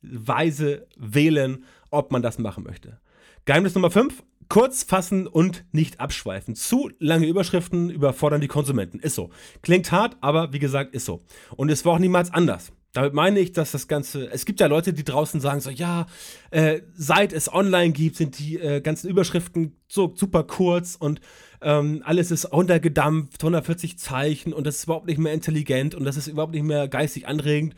weise 0.02 0.88
wählen, 0.98 1.66
ob 1.92 2.12
man 2.12 2.22
das 2.22 2.40
machen 2.40 2.64
möchte. 2.64 3.00
Geheimnis 3.46 3.76
Nummer 3.76 3.92
5. 3.92 4.24
Kurz 4.48 4.84
fassen 4.84 5.28
und 5.28 5.66
nicht 5.72 6.00
abschweifen. 6.00 6.56
Zu 6.56 6.90
lange 6.98 7.28
Überschriften 7.28 7.92
überfordern 7.92 8.42
die 8.42 8.48
Konsumenten. 8.48 9.00
Ist 9.00 9.14
so. 9.14 9.30
Klingt 9.62 9.92
hart, 9.92 10.18
aber 10.22 10.54
wie 10.54 10.60
gesagt, 10.60 10.96
ist 10.96 11.06
so. 11.06 11.22
Und 11.56 11.70
es 11.70 11.86
war 11.86 11.94
auch 11.94 12.00
niemals 12.00 12.34
anders. 12.34 12.72
Damit 12.94 13.14
meine 13.14 13.40
ich, 13.40 13.52
dass 13.52 13.72
das 13.72 13.88
Ganze. 13.88 14.32
Es 14.32 14.46
gibt 14.46 14.60
ja 14.60 14.66
Leute, 14.66 14.94
die 14.94 15.04
draußen 15.04 15.40
sagen 15.40 15.62
so, 15.62 15.70
ja, 15.70 16.08
äh, 16.50 16.82
seit 16.96 17.34
es 17.34 17.54
online 17.54 17.92
gibt, 17.92 18.16
sind 18.16 18.40
die 18.40 18.58
äh, 18.58 18.82
ganzen 18.82 19.10
Überschriften 19.10 19.76
so 19.88 20.14
super 20.16 20.44
kurz 20.44 20.96
und 20.96 21.22
ähm, 21.62 22.02
alles 22.06 22.32
ist 22.32 22.52
runtergedampft, 22.52 23.44
140 23.44 23.98
Zeichen 23.98 24.54
und 24.54 24.66
das 24.66 24.78
ist 24.78 24.84
überhaupt 24.86 25.08
nicht 25.08 25.18
mehr 25.18 25.34
intelligent 25.34 25.96
und 25.96 26.06
das 26.06 26.18
ist 26.18 26.28
überhaupt 26.28 26.54
nicht 26.54 26.64
mehr 26.64 26.88
geistig 26.88 27.28
anregend. 27.28 27.76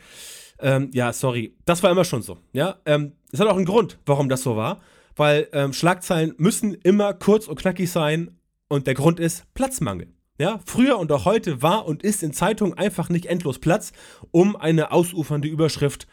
Ähm, 0.58 0.90
ja, 0.92 1.12
sorry, 1.12 1.56
das 1.64 1.82
war 1.82 1.90
immer 1.90 2.04
schon 2.04 2.22
so. 2.22 2.38
Ja, 2.52 2.76
ähm, 2.86 3.12
es 3.32 3.40
hat 3.40 3.48
auch 3.48 3.56
einen 3.56 3.64
Grund, 3.64 3.98
warum 4.06 4.28
das 4.28 4.42
so 4.42 4.56
war, 4.56 4.80
weil 5.16 5.48
ähm, 5.52 5.72
Schlagzeilen 5.72 6.34
müssen 6.38 6.74
immer 6.74 7.14
kurz 7.14 7.48
und 7.48 7.58
knackig 7.58 7.90
sein 7.90 8.38
und 8.68 8.86
der 8.86 8.94
Grund 8.94 9.18
ist 9.20 9.52
Platzmangel. 9.54 10.08
Ja, 10.38 10.60
früher 10.64 10.98
und 10.98 11.12
auch 11.12 11.24
heute 11.24 11.62
war 11.62 11.86
und 11.86 12.02
ist 12.02 12.22
in 12.22 12.32
Zeitungen 12.32 12.76
einfach 12.76 13.08
nicht 13.08 13.26
endlos 13.26 13.58
Platz, 13.58 13.92
um 14.30 14.56
eine 14.56 14.90
ausufernde 14.90 15.48
Überschrift 15.48 16.06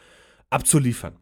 abzuliefern. 0.50 1.16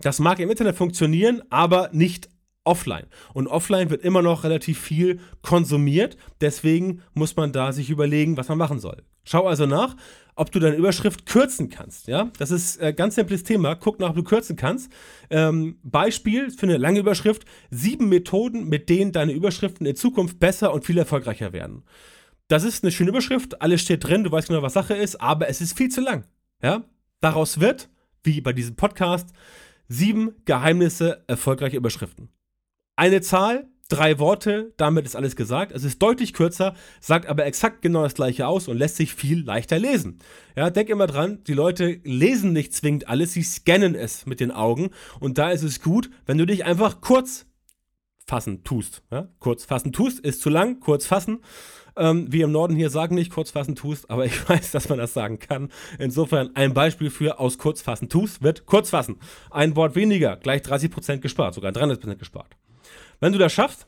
Das 0.00 0.18
mag 0.18 0.38
im 0.38 0.50
Internet 0.50 0.76
funktionieren, 0.76 1.42
aber 1.50 1.90
nicht 1.92 2.28
offline. 2.64 3.06
Und 3.32 3.46
offline 3.46 3.90
wird 3.90 4.02
immer 4.02 4.22
noch 4.22 4.44
relativ 4.44 4.80
viel 4.80 5.20
konsumiert. 5.42 6.16
Deswegen 6.40 7.02
muss 7.12 7.36
man 7.36 7.52
da 7.52 7.72
sich 7.72 7.90
überlegen, 7.90 8.36
was 8.36 8.48
man 8.48 8.58
machen 8.58 8.80
soll. 8.80 9.02
Schau 9.24 9.46
also 9.46 9.64
nach, 9.66 9.96
ob 10.36 10.50
du 10.52 10.58
deine 10.58 10.76
Überschrift 10.76 11.26
kürzen 11.26 11.70
kannst. 11.70 12.08
Ja, 12.08 12.30
das 12.38 12.50
ist 12.50 12.80
ein 12.80 12.88
äh, 12.88 12.92
ganz 12.92 13.14
simples 13.14 13.42
Thema. 13.42 13.74
Guck 13.74 14.00
nach, 14.00 14.10
ob 14.10 14.16
du 14.16 14.22
kürzen 14.22 14.56
kannst. 14.56 14.90
Ähm, 15.30 15.78
Beispiel 15.82 16.50
für 16.50 16.66
eine 16.66 16.76
lange 16.76 17.00
Überschrift: 17.00 17.44
sieben 17.70 18.08
Methoden, 18.08 18.68
mit 18.68 18.88
denen 18.88 19.12
deine 19.12 19.32
Überschriften 19.32 19.86
in 19.86 19.96
Zukunft 19.96 20.38
besser 20.38 20.72
und 20.74 20.84
viel 20.84 20.98
erfolgreicher 20.98 21.52
werden. 21.52 21.84
Das 22.48 22.64
ist 22.64 22.84
eine 22.84 22.92
schöne 22.92 23.10
Überschrift. 23.10 23.62
Alles 23.62 23.80
steht 23.80 24.04
drin. 24.04 24.24
Du 24.24 24.30
weißt 24.30 24.48
genau, 24.48 24.62
was 24.62 24.74
Sache 24.74 24.94
ist, 24.94 25.20
aber 25.20 25.48
es 25.48 25.60
ist 25.60 25.76
viel 25.76 25.88
zu 25.88 26.02
lang. 26.02 26.24
Ja, 26.62 26.84
daraus 27.20 27.60
wird, 27.60 27.88
wie 28.22 28.40
bei 28.40 28.52
diesem 28.52 28.76
Podcast, 28.76 29.30
sieben 29.88 30.32
Geheimnisse 30.44 31.24
erfolgreicher 31.26 31.76
Überschriften. 31.76 32.28
Eine 32.96 33.20
Zahl, 33.20 33.68
drei 33.88 34.18
Worte, 34.18 34.72
damit 34.76 35.04
ist 35.04 35.16
alles 35.16 35.36
gesagt. 35.36 35.72
Es 35.72 35.84
ist 35.84 36.00
deutlich 36.00 36.32
kürzer, 36.32 36.74
sagt 37.00 37.26
aber 37.26 37.44
exakt 37.46 37.82
genau 37.82 38.02
das 38.02 38.14
gleiche 38.14 38.46
aus 38.46 38.68
und 38.68 38.78
lässt 38.78 38.96
sich 38.96 39.14
viel 39.14 39.44
leichter 39.44 39.78
lesen. 39.78 40.18
Ja, 40.56 40.70
denk 40.70 40.88
immer 40.88 41.06
dran, 41.06 41.42
die 41.44 41.54
Leute 41.54 42.00
lesen 42.04 42.52
nicht 42.52 42.72
zwingend 42.72 43.08
alles, 43.08 43.32
sie 43.32 43.42
scannen 43.42 43.94
es 43.94 44.26
mit 44.26 44.40
den 44.40 44.52
Augen 44.52 44.90
und 45.20 45.38
da 45.38 45.50
ist 45.50 45.62
es 45.62 45.82
gut, 45.82 46.10
wenn 46.26 46.38
du 46.38 46.46
dich 46.46 46.64
einfach 46.64 47.00
kurz 47.00 47.46
fassen 48.26 48.64
tust. 48.64 49.02
Ja? 49.10 49.28
Kurz 49.38 49.64
fassen 49.64 49.92
tust 49.92 50.20
ist 50.20 50.40
zu 50.40 50.50
lang, 50.50 50.80
kurz 50.80 51.06
fassen. 51.06 51.40
Ähm, 51.96 52.26
wie 52.32 52.40
im 52.40 52.50
Norden 52.50 52.74
hier 52.74 52.90
sagen 52.90 53.14
nicht 53.14 53.30
kurz 53.30 53.52
fassen 53.52 53.76
tust, 53.76 54.10
aber 54.10 54.24
ich 54.24 54.48
weiß, 54.48 54.72
dass 54.72 54.88
man 54.88 54.98
das 54.98 55.14
sagen 55.14 55.38
kann. 55.38 55.68
Insofern 55.98 56.50
ein 56.56 56.74
Beispiel 56.74 57.10
für 57.10 57.38
aus 57.38 57.58
kurz 57.58 57.82
fassen 57.82 58.08
tust 58.08 58.42
wird 58.42 58.66
kurz 58.66 58.90
fassen. 58.90 59.20
Ein 59.50 59.76
Wort 59.76 59.94
weniger, 59.94 60.36
gleich 60.36 60.62
30% 60.62 61.18
gespart, 61.18 61.54
sogar 61.54 61.70
300% 61.72 62.16
gespart. 62.16 62.56
Wenn 63.24 63.32
du 63.32 63.38
das 63.38 63.54
schaffst, 63.54 63.86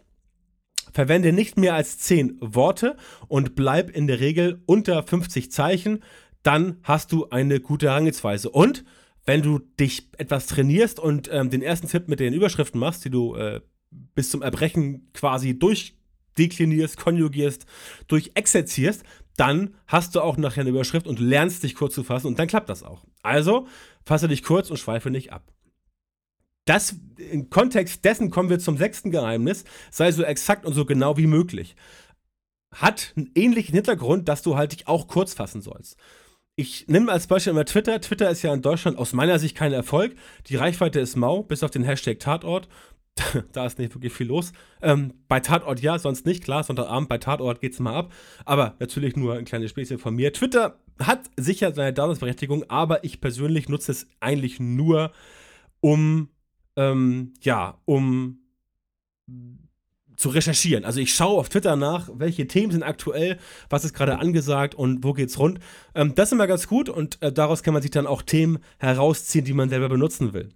verwende 0.94 1.31
nicht 1.31 1.59
mehr 1.59 1.75
als 1.75 1.99
10 1.99 2.38
Worte 2.40 2.96
und 3.29 3.55
bleib 3.55 3.90
in 3.90 4.07
der 4.07 4.18
Regel 4.18 4.62
unter 4.64 5.03
50 5.03 5.53
Zeichen, 5.53 6.03
dann 6.42 6.79
hast 6.83 7.12
du 7.12 7.29
eine 7.29 7.61
gute 7.61 7.88
Herangehensweise. 7.88 8.49
Und 8.49 8.87
wenn 9.27 9.42
du 9.42 9.59
dich 9.59 10.09
etwas 10.16 10.46
trainierst 10.46 10.99
und 10.99 11.29
ähm, 11.31 11.51
den 11.51 11.61
ersten 11.61 11.87
Tipp 11.87 12.09
mit 12.09 12.18
den 12.18 12.33
Überschriften 12.33 12.81
machst, 12.81 13.05
die 13.05 13.11
du 13.11 13.35
äh, 13.35 13.61
bis 13.90 14.31
zum 14.31 14.40
Erbrechen 14.40 15.11
quasi 15.12 15.59
durchdeklinierst, 15.59 16.96
konjugierst, 16.96 17.66
durchexerzierst, 18.09 19.03
dann 19.37 19.75
hast 19.87 20.14
du 20.14 20.22
auch 20.22 20.38
nachher 20.38 20.62
eine 20.62 20.70
Überschrift 20.70 21.07
und 21.07 21.20
lernst 21.20 21.62
dich 21.62 21.75
kurz 21.75 21.92
zu 21.92 22.05
fassen 22.05 22.29
und 22.29 22.38
dann 22.38 22.49
klappt 22.49 22.70
das 22.70 22.83
auch. 22.83 23.05
Also 23.22 23.68
fasse 24.03 24.29
dich 24.29 24.42
kurz 24.42 24.70
und 24.70 24.79
schweife 24.79 25.11
nicht 25.11 25.31
ab. 25.31 25.53
Das, 26.66 26.96
im 27.16 27.48
Kontext 27.48 28.05
dessen 28.05 28.31
kommen 28.31 28.50
wir 28.50 28.59
zum 28.59 28.76
sechsten 28.76 29.11
Geheimnis, 29.11 29.64
sei 29.90 30.12
so 30.12 30.22
exakt 30.22 30.66
und 30.66 30.74
so 30.74 30.85
genau 30.85 31.16
wie 31.16 31.26
möglich. 31.26 31.76
Hat 32.74 33.14
einen 33.16 33.31
ähnlichen 33.35 33.74
Hintergrund, 33.74 34.29
dass 34.29 34.42
du 34.42 34.57
halt 34.57 34.72
dich 34.72 34.87
auch 34.87 35.09
kurz 35.09 35.33
fassen 35.33 35.62
sollst. 35.62 35.96
Ich 36.57 36.88
nehme 36.88 37.12
als 37.12 37.26
Beispiel 37.26 37.52
immer 37.52 37.64
Twitter. 37.64 38.00
Twitter 38.00 38.31
ist 38.31 38.42
ja 38.42 38.52
in 38.52 38.62
Deutschland 38.62 38.98
aus 38.98 39.12
meiner 39.12 39.38
Sicht 39.38 39.57
kein 39.57 39.72
Erfolg. 39.72 40.16
Die 40.46 40.57
Reichweite 40.57 41.00
ist 41.00 41.16
mau, 41.16 41.42
bis 41.42 41.62
auf 41.62 41.70
den 41.70 41.85
Hashtag 41.85 42.18
Tatort. 42.18 42.68
da 43.52 43.66
ist 43.66 43.79
nicht 43.79 43.94
wirklich 43.94 44.12
viel 44.12 44.26
los. 44.26 44.52
Ähm, 44.83 45.14
bei 45.29 45.40
Tatort 45.40 45.81
ja, 45.81 45.98
sonst 45.98 46.26
nicht. 46.26 46.44
Klar, 46.44 46.64
Sonntagabend 46.64 47.09
bei 47.09 47.18
Tatort 47.18 47.61
geht 47.61 47.74
es 47.74 47.79
mal 47.79 47.94
ab. 47.94 48.12
Aber 48.44 48.74
natürlich 48.79 49.16
nur 49.16 49.35
ein 49.35 49.44
kleines 49.44 49.70
Späßchen 49.70 49.98
von 49.98 50.14
mir. 50.14 50.33
Twitter 50.33 50.81
hat 50.98 51.31
sicher 51.37 51.72
seine 51.72 51.92
Daseinsberechtigung, 51.92 52.64
aber 52.68 53.05
ich 53.05 53.20
persönlich 53.20 53.68
nutze 53.68 53.92
es 53.92 54.07
eigentlich 54.20 54.59
nur, 54.59 55.12
um 55.81 56.31
ähm, 56.77 57.35
ja, 57.41 57.81
um 57.85 58.41
zu 60.17 60.31
recherchieren. 60.31 60.85
Also 60.85 61.01
ich 61.01 61.15
schaue 61.15 61.39
auf 61.39 61.49
Twitter 61.49 61.77
nach, 61.77 62.09
welche 62.15 62.47
Themen 62.47 62.73
sind 62.73 62.83
aktuell, 62.83 63.39
was 63.69 63.85
ist 63.85 63.95
gerade 63.95 64.19
angesagt 64.19 64.75
und 64.75 65.05
wo 65.05 65.12
geht's 65.12 65.39
rund. 65.39 65.61
Ähm, 65.95 66.15
das 66.15 66.29
ist 66.29 66.33
immer 66.33 66.47
ganz 66.47 66.67
gut 66.67 66.89
und 66.89 67.21
äh, 67.23 67.33
daraus 67.33 67.62
kann 67.62 67.75
man 67.75 67.83
sich 67.83 67.91
dann 67.91 68.07
auch 68.07 68.23
Themen 68.23 68.59
herausziehen, 68.79 69.45
die 69.45 69.53
man 69.53 69.69
selber 69.69 69.89
benutzen 69.89 70.33
will. 70.33 70.49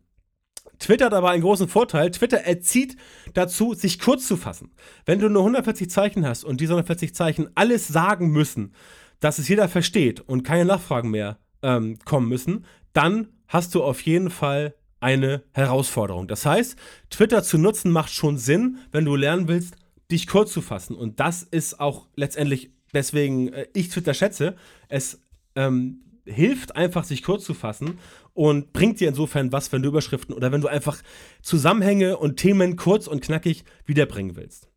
Twitter 0.78 1.06
hat 1.06 1.14
aber 1.14 1.30
einen 1.30 1.42
großen 1.42 1.68
Vorteil. 1.68 2.10
Twitter 2.10 2.38
erzieht 2.38 2.96
dazu, 3.34 3.74
sich 3.74 3.98
kurz 3.98 4.26
zu 4.26 4.38
fassen. 4.38 4.70
Wenn 5.04 5.18
du 5.18 5.28
nur 5.28 5.42
140 5.42 5.90
Zeichen 5.90 6.26
hast 6.26 6.42
und 6.42 6.60
diese 6.60 6.72
140 6.72 7.14
Zeichen 7.14 7.50
alles 7.54 7.86
sagen 7.86 8.30
müssen, 8.30 8.72
dass 9.20 9.38
es 9.38 9.48
jeder 9.48 9.68
versteht 9.68 10.20
und 10.20 10.42
keine 10.42 10.64
Nachfragen 10.64 11.10
mehr 11.10 11.38
ähm, 11.62 11.98
kommen 12.06 12.28
müssen, 12.28 12.64
dann 12.94 13.28
hast 13.46 13.74
du 13.74 13.82
auf 13.82 14.00
jeden 14.00 14.30
Fall 14.30 14.74
eine 15.00 15.42
Herausforderung. 15.52 16.28
Das 16.28 16.46
heißt, 16.46 16.76
Twitter 17.10 17.42
zu 17.42 17.58
nutzen 17.58 17.90
macht 17.90 18.12
schon 18.12 18.38
Sinn, 18.38 18.78
wenn 18.92 19.04
du 19.04 19.16
lernen 19.16 19.48
willst, 19.48 19.74
dich 20.10 20.26
kurz 20.26 20.52
zu 20.52 20.60
fassen. 20.60 20.94
Und 20.94 21.20
das 21.20 21.42
ist 21.42 21.80
auch 21.80 22.06
letztendlich, 22.16 22.70
deswegen 22.92 23.52
äh, 23.52 23.66
ich 23.72 23.88
Twitter 23.88 24.14
schätze, 24.14 24.56
es 24.88 25.20
ähm, 25.56 26.02
hilft 26.26 26.76
einfach, 26.76 27.04
sich 27.04 27.22
kurz 27.22 27.44
zu 27.44 27.54
fassen 27.54 27.98
und 28.34 28.72
bringt 28.72 29.00
dir 29.00 29.08
insofern 29.08 29.52
was, 29.52 29.72
wenn 29.72 29.82
du 29.82 29.88
Überschriften 29.88 30.34
oder 30.34 30.52
wenn 30.52 30.60
du 30.60 30.68
einfach 30.68 31.02
Zusammenhänge 31.42 32.16
und 32.18 32.36
Themen 32.36 32.76
kurz 32.76 33.06
und 33.06 33.22
knackig 33.22 33.64
wiederbringen 33.86 34.36
willst. 34.36 34.68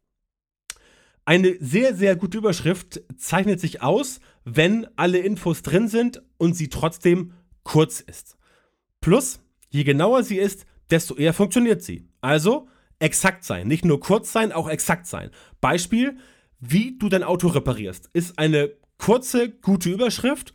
Eine 1.25 1.55
sehr, 1.59 1.95
sehr 1.95 2.15
gute 2.15 2.37
Überschrift 2.39 3.01
zeichnet 3.15 3.59
sich 3.59 3.81
aus, 3.81 4.19
wenn 4.43 4.87
alle 4.97 5.19
Infos 5.19 5.61
drin 5.61 5.87
sind 5.87 6.21
und 6.37 6.53
sie 6.53 6.67
trotzdem 6.67 7.33
kurz 7.63 8.01
ist. 8.01 8.37
Plus, 8.99 9.39
Je 9.73 9.83
genauer 9.83 10.23
sie 10.23 10.37
ist, 10.37 10.67
desto 10.91 11.15
eher 11.15 11.33
funktioniert 11.33 11.81
sie. 11.81 12.07
Also 12.21 12.67
exakt 12.99 13.43
sein. 13.43 13.67
Nicht 13.67 13.83
nur 13.83 13.99
kurz 13.99 14.31
sein, 14.31 14.51
auch 14.51 14.69
exakt 14.69 15.07
sein. 15.07 15.31
Beispiel, 15.61 16.17
wie 16.59 16.97
du 16.97 17.09
dein 17.09 17.23
Auto 17.23 17.47
reparierst, 17.47 18.09
ist 18.13 18.37
eine 18.37 18.71
kurze, 18.99 19.49
gute 19.49 19.89
Überschrift. 19.89 20.53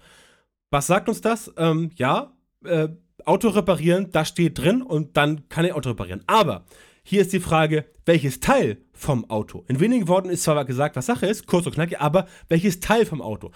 Was 0.71 0.87
sagt 0.87 1.09
uns 1.09 1.21
das? 1.21 1.53
Ähm, 1.57 1.91
ja, 1.97 2.33
äh, 2.65 2.89
Auto 3.25 3.49
reparieren, 3.49 4.13
da 4.13 4.25
steht 4.25 4.59
drin 4.59 4.83
und 4.83 5.17
dann 5.17 5.49
kann 5.49 5.65
ich 5.65 5.73
Auto 5.73 5.91
reparieren. 5.91 6.23
Aber 6.29 6.65
hier 7.03 7.21
ist 7.21 7.33
die 7.33 7.41
Frage, 7.41 7.87
welches 8.07 8.39
Teil 8.39 8.79
vom 8.93 9.29
Auto? 9.29 9.65
In 9.67 9.81
wenigen 9.81 10.07
Worten 10.07 10.31
ist 10.31 10.45
zwar 10.45 10.65
gesagt, 10.65 10.95
was 10.95 11.07
Sache 11.07 11.27
ist, 11.27 11.47
kurz 11.49 11.67
und 11.67 11.75
knackig, 11.75 12.01
aber 12.01 12.29
welches 12.49 12.79
Teil 12.79 13.05
vom 13.05 13.21
Auto? 13.21 13.51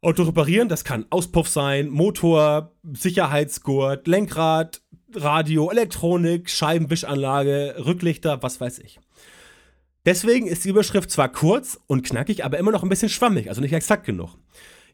Auto 0.00 0.24
reparieren, 0.24 0.68
das 0.68 0.84
kann 0.84 1.06
Auspuff 1.10 1.48
sein, 1.48 1.88
Motor, 1.88 2.74
Sicherheitsgurt, 2.82 4.06
Lenkrad, 4.06 4.82
Radio, 5.16 5.70
Elektronik, 5.70 6.50
Scheibenwischanlage, 6.50 7.76
Rücklichter, 7.84 8.42
was 8.42 8.60
weiß 8.60 8.80
ich. 8.80 9.00
Deswegen 10.04 10.46
ist 10.46 10.64
die 10.64 10.68
Überschrift 10.68 11.10
zwar 11.10 11.30
kurz 11.30 11.80
und 11.86 12.02
knackig, 12.02 12.44
aber 12.44 12.58
immer 12.58 12.72
noch 12.72 12.82
ein 12.82 12.88
bisschen 12.88 13.08
schwammig, 13.08 13.48
also 13.48 13.60
nicht 13.60 13.72
exakt 13.72 14.04
genug. 14.04 14.36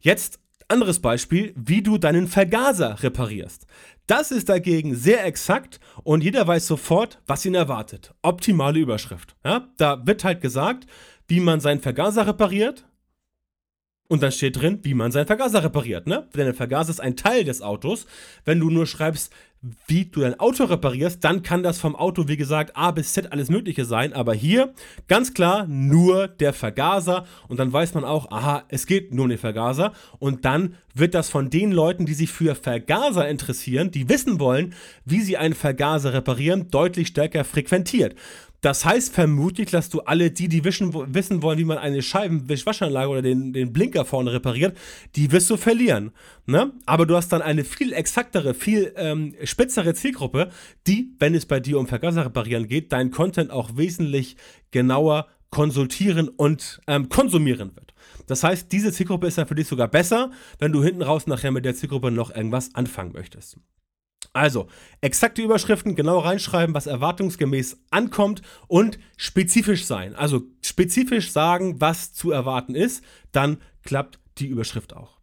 Jetzt 0.01 0.41
anderes 0.69 1.01
Beispiel, 1.01 1.53
wie 1.57 1.83
du 1.83 1.99
deinen 1.99 2.29
Vergaser 2.29 3.03
reparierst. 3.03 3.67
Das 4.07 4.31
ist 4.31 4.49
dagegen 4.49 4.95
sehr 4.95 5.25
exakt 5.25 5.81
und 6.05 6.23
jeder 6.23 6.47
weiß 6.47 6.67
sofort, 6.67 7.21
was 7.27 7.45
ihn 7.45 7.55
erwartet. 7.55 8.15
Optimale 8.23 8.79
Überschrift. 8.79 9.35
Ja, 9.45 9.69
da 9.79 10.07
wird 10.07 10.23
halt 10.25 10.41
gesagt, 10.41 10.87
wie 11.27 11.41
man 11.41 11.61
seinen 11.61 11.81
Vergaser 11.81 12.27
repariert, 12.27 12.87
und 14.11 14.25
dann 14.25 14.33
steht 14.33 14.61
drin, 14.61 14.81
wie 14.83 14.95
man 14.95 15.13
seinen 15.13 15.29
Vergaser 15.29 15.63
repariert, 15.63 16.09
ne? 16.09 16.29
Denn 16.35 16.47
der 16.47 16.55
Vergaser 16.55 16.91
ist 16.91 17.01
ein 17.01 17.15
Teil 17.15 17.45
des 17.45 17.63
Autos. 17.63 18.07
Wenn 18.45 18.59
du 18.59 18.69
nur 18.69 18.89
schreibst, 18.89 19.33
wie 19.87 20.07
du 20.07 20.21
dein 20.21 20.41
Auto 20.41 20.65
reparierst, 20.65 21.23
dann 21.23 21.43
kann 21.43 21.63
das 21.63 21.79
vom 21.79 21.95
Auto, 21.95 22.29
wie 22.29 22.39
gesagt, 22.39 22.77
A 22.77 22.93
bis 22.93 23.13
Z 23.13 23.31
alles 23.31 23.51
Mögliche 23.51 23.85
sein. 23.85 24.15
Aber 24.15 24.33
hier 24.33 24.73
ganz 25.07 25.35
klar 25.35 25.67
nur 25.67 26.29
der 26.29 26.55
Vergaser. 26.55 27.27
Und 27.49 27.61
dann 27.61 27.73
weiß 27.73 27.93
man 27.95 28.05
auch, 28.05 28.31
aha, 28.31 28.65
es 28.69 28.87
geht 28.87 29.13
nur 29.13 29.25
um 29.25 29.29
den 29.29 29.39
Vergaser. 29.39 29.93
Und 30.19 30.47
dann 30.47 30.77
wird 30.95 31.15
das 31.15 31.29
von 31.29 31.51
den 31.51 31.73
Leuten, 31.73 32.07
die 32.07 32.15
sich 32.15 32.31
für 32.31 32.55
Vergaser 32.55 33.29
interessieren, 33.29 33.91
die 33.91 34.09
wissen 34.09 34.41
wollen, 34.41 34.75
wie 35.05 35.21
sie 35.21 35.37
einen 35.37 35.55
Vergaser 35.55 36.15
reparieren, 36.15 36.71
deutlich 36.71 37.09
stärker 37.09 37.45
frequentiert. 37.45 38.17
Das 38.61 38.85
heißt 38.85 39.15
vermutlich, 39.15 39.71
dass 39.71 39.89
du 39.89 40.01
alle 40.01 40.31
die, 40.31 40.49
die 40.49 40.65
wischen, 40.65 40.93
wissen 41.15 41.43
wollen, 41.43 41.59
wie 41.59 41.65
man 41.65 41.79
eine 41.79 42.03
Scheibenwischwaschanlage 42.03 43.09
oder 43.09 43.23
den, 43.23 43.55
den 43.55 43.73
Blinker 43.73 44.05
vorne 44.05 44.33
repariert, 44.33 44.77
die 45.17 45.33
wirst 45.33 45.49
du 45.49 45.57
verlieren. 45.57 46.13
Ne? 46.47 46.73
Aber 46.85 47.07
du 47.07 47.17
hast 47.17 47.31
dann 47.31 47.41
eine 47.41 47.65
viel 47.65 47.93
exaktere, 47.95 48.53
viel 48.53 48.93
ähm, 48.97 49.35
spitzere 49.51 49.95
Zielgruppe, 49.95 50.51
die, 50.87 51.15
wenn 51.19 51.35
es 51.35 51.47
bei 51.47 51.61
dir 51.61 51.79
um 51.79 51.87
Vergaser 51.87 52.25
reparieren 52.25 52.69
geht, 52.69 52.93
deinen 52.93 53.11
Content 53.11 53.51
auch 53.51 53.77
wesentlich 53.77 54.37
genauer 54.71 55.27
konsultieren 55.51 56.29
und 56.29 56.81
ähm, 56.87 57.09
konsumieren 57.09 57.75
wird. 57.75 57.93
Das 58.27 58.45
heißt, 58.45 58.71
diese 58.71 58.93
Zielgruppe 58.93 59.27
ist 59.27 59.37
dann 59.37 59.49
für 59.49 59.57
dich 59.57 59.67
sogar 59.67 59.89
besser, 59.89 60.31
wenn 60.59 60.73
du 60.73 60.83
hinten 60.83 61.03
raus 61.03 61.27
nachher 61.27 61.51
mit 61.51 61.65
der 61.65 61.75
Zielgruppe 61.75 62.11
noch 62.11 62.35
irgendwas 62.35 62.75
anfangen 62.75 63.13
möchtest. 63.13 63.59
Also, 64.33 64.69
exakte 65.01 65.43
Überschriften, 65.43 65.97
genau 65.97 66.21
reinschreiben, 66.21 66.75
was 66.75 66.87
erwartungsgemäß 66.87 67.81
ankommt 67.91 68.43
und 68.69 68.99
spezifisch 69.17 69.87
sein. 69.87 70.15
Also 70.15 70.43
spezifisch 70.63 71.33
sagen, 71.33 71.81
was 71.81 72.13
zu 72.13 72.31
erwarten 72.31 72.77
ist, 72.77 73.03
dann 73.33 73.59
klappt 73.83 74.21
die 74.39 74.47
Überschrift 74.47 74.95
auch. 74.95 75.19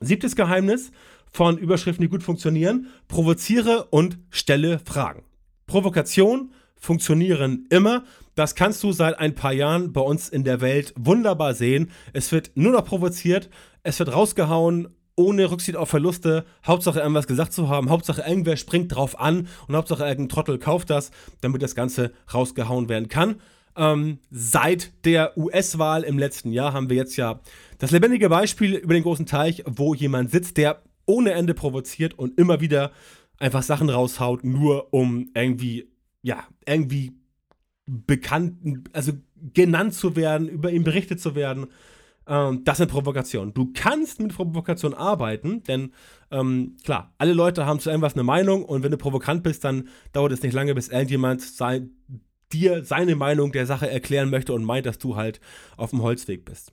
Siebtes 0.00 0.36
Geheimnis 0.36 0.92
von 1.34 1.58
Überschriften, 1.58 2.02
die 2.02 2.08
gut 2.08 2.22
funktionieren, 2.22 2.86
provoziere 3.08 3.88
und 3.90 4.18
stelle 4.30 4.78
Fragen. 4.78 5.24
Provokation 5.66 6.52
funktionieren 6.76 7.66
immer. 7.70 8.04
Das 8.36 8.54
kannst 8.54 8.82
du 8.84 8.92
seit 8.92 9.18
ein 9.18 9.34
paar 9.34 9.52
Jahren 9.52 9.92
bei 9.92 10.00
uns 10.00 10.28
in 10.28 10.44
der 10.44 10.60
Welt 10.60 10.94
wunderbar 10.96 11.54
sehen. 11.54 11.90
Es 12.12 12.30
wird 12.30 12.52
nur 12.54 12.72
noch 12.72 12.84
provoziert, 12.84 13.50
es 13.82 13.98
wird 13.98 14.12
rausgehauen 14.12 14.88
ohne 15.16 15.50
Rücksicht 15.50 15.76
auf 15.76 15.88
Verluste, 15.88 16.44
Hauptsache 16.66 17.00
irgendwas 17.00 17.26
gesagt 17.26 17.52
zu 17.52 17.68
haben, 17.68 17.88
Hauptsache 17.90 18.22
irgendwer 18.22 18.56
springt 18.56 18.94
drauf 18.94 19.18
an 19.20 19.48
und 19.68 19.76
Hauptsache 19.76 20.04
irgendein 20.04 20.28
Trottel 20.28 20.58
kauft 20.58 20.90
das, 20.90 21.10
damit 21.40 21.62
das 21.62 21.74
Ganze 21.74 22.12
rausgehauen 22.32 22.88
werden 22.88 23.08
kann. 23.08 23.36
Ähm, 23.76 24.18
seit 24.30 24.92
der 25.04 25.36
US-Wahl 25.36 26.02
im 26.02 26.18
letzten 26.18 26.52
Jahr 26.52 26.72
haben 26.72 26.90
wir 26.90 26.96
jetzt 26.96 27.16
ja 27.16 27.40
das 27.78 27.90
lebendige 27.90 28.28
Beispiel 28.28 28.74
über 28.74 28.94
den 28.94 29.02
großen 29.02 29.26
Teich, 29.26 29.62
wo 29.66 29.94
jemand 29.94 30.30
sitzt, 30.30 30.56
der 30.56 30.82
ohne 31.06 31.32
Ende 31.32 31.54
provoziert 31.54 32.18
und 32.18 32.38
immer 32.38 32.60
wieder 32.60 32.92
einfach 33.38 33.62
Sachen 33.62 33.90
raushaut, 33.90 34.44
nur 34.44 34.92
um 34.92 35.30
irgendwie, 35.34 35.90
ja, 36.22 36.44
irgendwie 36.66 37.12
bekannt, 37.86 38.88
also 38.92 39.12
genannt 39.52 39.94
zu 39.94 40.16
werden, 40.16 40.48
über 40.48 40.70
ihn 40.70 40.84
berichtet 40.84 41.20
zu 41.20 41.34
werden. 41.34 41.66
Ähm, 42.26 42.62
das 42.64 42.78
sind 42.78 42.90
Provokationen. 42.90 43.52
Du 43.52 43.72
kannst 43.74 44.20
mit 44.20 44.34
Provokation 44.34 44.94
arbeiten, 44.94 45.62
denn 45.64 45.92
ähm, 46.30 46.76
klar, 46.84 47.12
alle 47.18 47.34
Leute 47.34 47.66
haben 47.66 47.80
zu 47.80 47.90
irgendwas 47.90 48.14
eine 48.14 48.22
Meinung 48.22 48.64
und 48.64 48.82
wenn 48.82 48.90
du 48.90 48.96
provokant 48.96 49.42
bist, 49.42 49.64
dann 49.64 49.88
dauert 50.12 50.32
es 50.32 50.42
nicht 50.42 50.54
lange, 50.54 50.74
bis 50.74 50.88
irgendjemand 50.88 51.42
sein, 51.42 51.90
dir 52.52 52.84
seine 52.84 53.16
Meinung 53.16 53.52
der 53.52 53.66
Sache 53.66 53.90
erklären 53.90 54.30
möchte 54.30 54.52
und 54.52 54.64
meint, 54.64 54.86
dass 54.86 54.98
du 54.98 55.16
halt 55.16 55.40
auf 55.76 55.90
dem 55.90 56.02
Holzweg 56.02 56.44
bist. 56.44 56.72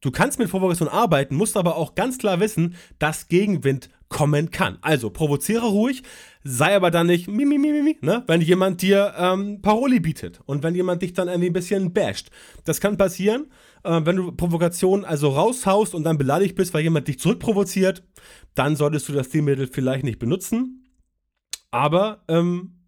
Du 0.00 0.10
kannst 0.10 0.38
mit 0.38 0.50
Provokation 0.50 0.88
arbeiten, 0.88 1.34
musst 1.34 1.56
aber 1.56 1.76
auch 1.76 1.94
ganz 1.94 2.18
klar 2.18 2.38
wissen, 2.38 2.76
dass 2.98 3.28
Gegenwind 3.28 3.90
kommen 4.08 4.50
kann. 4.50 4.78
Also 4.80 5.10
provoziere 5.10 5.66
ruhig, 5.66 6.02
sei 6.42 6.74
aber 6.74 6.90
dann 6.90 7.08
nicht 7.08 7.28
mimi, 7.28 7.58
mimi, 7.58 7.82
mimi, 7.82 7.98
ne? 8.00 8.24
wenn 8.26 8.40
jemand 8.40 8.80
dir 8.80 9.14
ähm, 9.18 9.60
Paroli 9.60 10.00
bietet 10.00 10.40
und 10.46 10.62
wenn 10.62 10.74
jemand 10.74 11.02
dich 11.02 11.12
dann 11.12 11.28
irgendwie 11.28 11.50
ein 11.50 11.52
bisschen 11.52 11.92
basht. 11.92 12.30
Das 12.64 12.80
kann 12.80 12.96
passieren, 12.96 13.50
äh, 13.84 14.00
wenn 14.04 14.16
du 14.16 14.32
Provokation 14.32 15.04
also 15.04 15.30
raushaust 15.30 15.94
und 15.94 16.04
dann 16.04 16.16
beleidigt 16.16 16.54
bist, 16.54 16.72
weil 16.72 16.82
jemand 16.82 17.08
dich 17.08 17.18
zurückprovoziert, 17.18 18.02
dann 18.54 18.76
solltest 18.76 19.08
du 19.08 19.12
das 19.12 19.26
Stilmittel 19.26 19.66
vielleicht 19.66 20.04
nicht 20.04 20.18
benutzen. 20.18 20.86
Aber 21.70 22.24
ähm, 22.28 22.78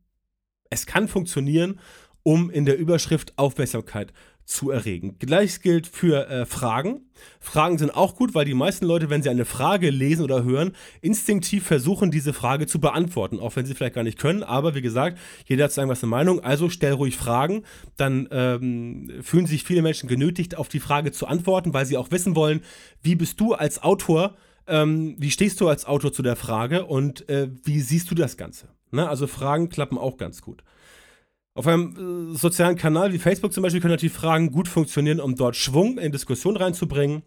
es 0.71 0.87
kann 0.87 1.09
funktionieren, 1.09 1.81
um 2.23 2.51
in 2.51 2.65
der 2.65 2.79
Überschrift 2.79 3.37
Aufmerksamkeit 3.37 4.13
zu 4.51 4.71
erregen. 4.71 5.17
Gleiches 5.19 5.61
gilt 5.61 5.87
für 5.87 6.29
äh, 6.29 6.45
Fragen. 6.45 7.03
Fragen 7.39 7.79
sind 7.79 7.95
auch 7.95 8.17
gut, 8.17 8.35
weil 8.35 8.45
die 8.45 8.55
meisten 8.55 8.85
Leute, 8.85 9.09
wenn 9.09 9.23
sie 9.23 9.31
eine 9.31 9.45
Frage 9.45 9.91
lesen 9.91 10.25
oder 10.25 10.43
hören, 10.43 10.73
instinktiv 11.01 11.65
versuchen, 11.65 12.11
diese 12.11 12.33
Frage 12.33 12.67
zu 12.67 12.81
beantworten, 12.81 13.39
auch 13.39 13.55
wenn 13.55 13.65
sie 13.65 13.75
vielleicht 13.75 13.95
gar 13.95 14.03
nicht 14.03 14.19
können. 14.19 14.43
Aber 14.43 14.75
wie 14.75 14.83
gesagt, 14.83 15.19
jeder 15.47 15.65
hat 15.65 15.77
irgendwas 15.77 16.03
eine 16.03 16.11
Meinung, 16.11 16.41
also 16.41 16.69
stell 16.69 16.95
ruhig 16.95 17.17
Fragen. 17.17 17.63
Dann 17.97 18.29
ähm, 18.33 19.11
fühlen 19.23 19.47
sich 19.47 19.63
viele 19.63 19.83
Menschen 19.83 20.09
genötigt, 20.09 20.57
auf 20.59 20.69
die 20.69 20.81
Frage 20.81 21.13
zu 21.13 21.29
antworten, 21.29 21.73
weil 21.73 21.87
sie 21.87 21.97
auch 21.97 22.11
wissen 22.11 22.35
wollen, 22.35 22.63
wie 23.03 23.15
bist 23.15 23.39
du 23.39 23.55
als 23.55 23.83
Autor, 23.83 24.35
ähm, 24.67 25.15
wie 25.19 25.31
stehst 25.31 25.61
du 25.61 25.69
als 25.69 25.85
Autor 25.85 26.13
zu 26.13 26.23
der 26.23 26.37
Frage 26.37 26.87
und 26.87 27.29
äh, 27.29 27.49
wie 27.63 27.81
siehst 27.81 28.11
du 28.11 28.17
das 28.17 28.37
Ganze? 28.37 28.69
Ne? 28.91 29.09
Also 29.09 29.29
Fragen 29.29 29.69
klappen 29.69 29.97
auch 29.97 30.17
ganz 30.17 30.43
gut. 30.43 30.65
Auf 31.61 31.67
einem 31.67 32.33
äh, 32.33 32.39
sozialen 32.39 32.75
Kanal 32.75 33.13
wie 33.13 33.19
Facebook 33.19 33.53
zum 33.53 33.63
Beispiel 33.63 33.83
können 33.83 33.93
natürlich 33.93 34.15
Fragen 34.15 34.51
gut 34.51 34.67
funktionieren, 34.67 35.21
um 35.21 35.37
dort 35.37 35.57
Schwung 35.57 35.99
in 35.99 36.11
Diskussion 36.11 36.57
reinzubringen. 36.57 37.23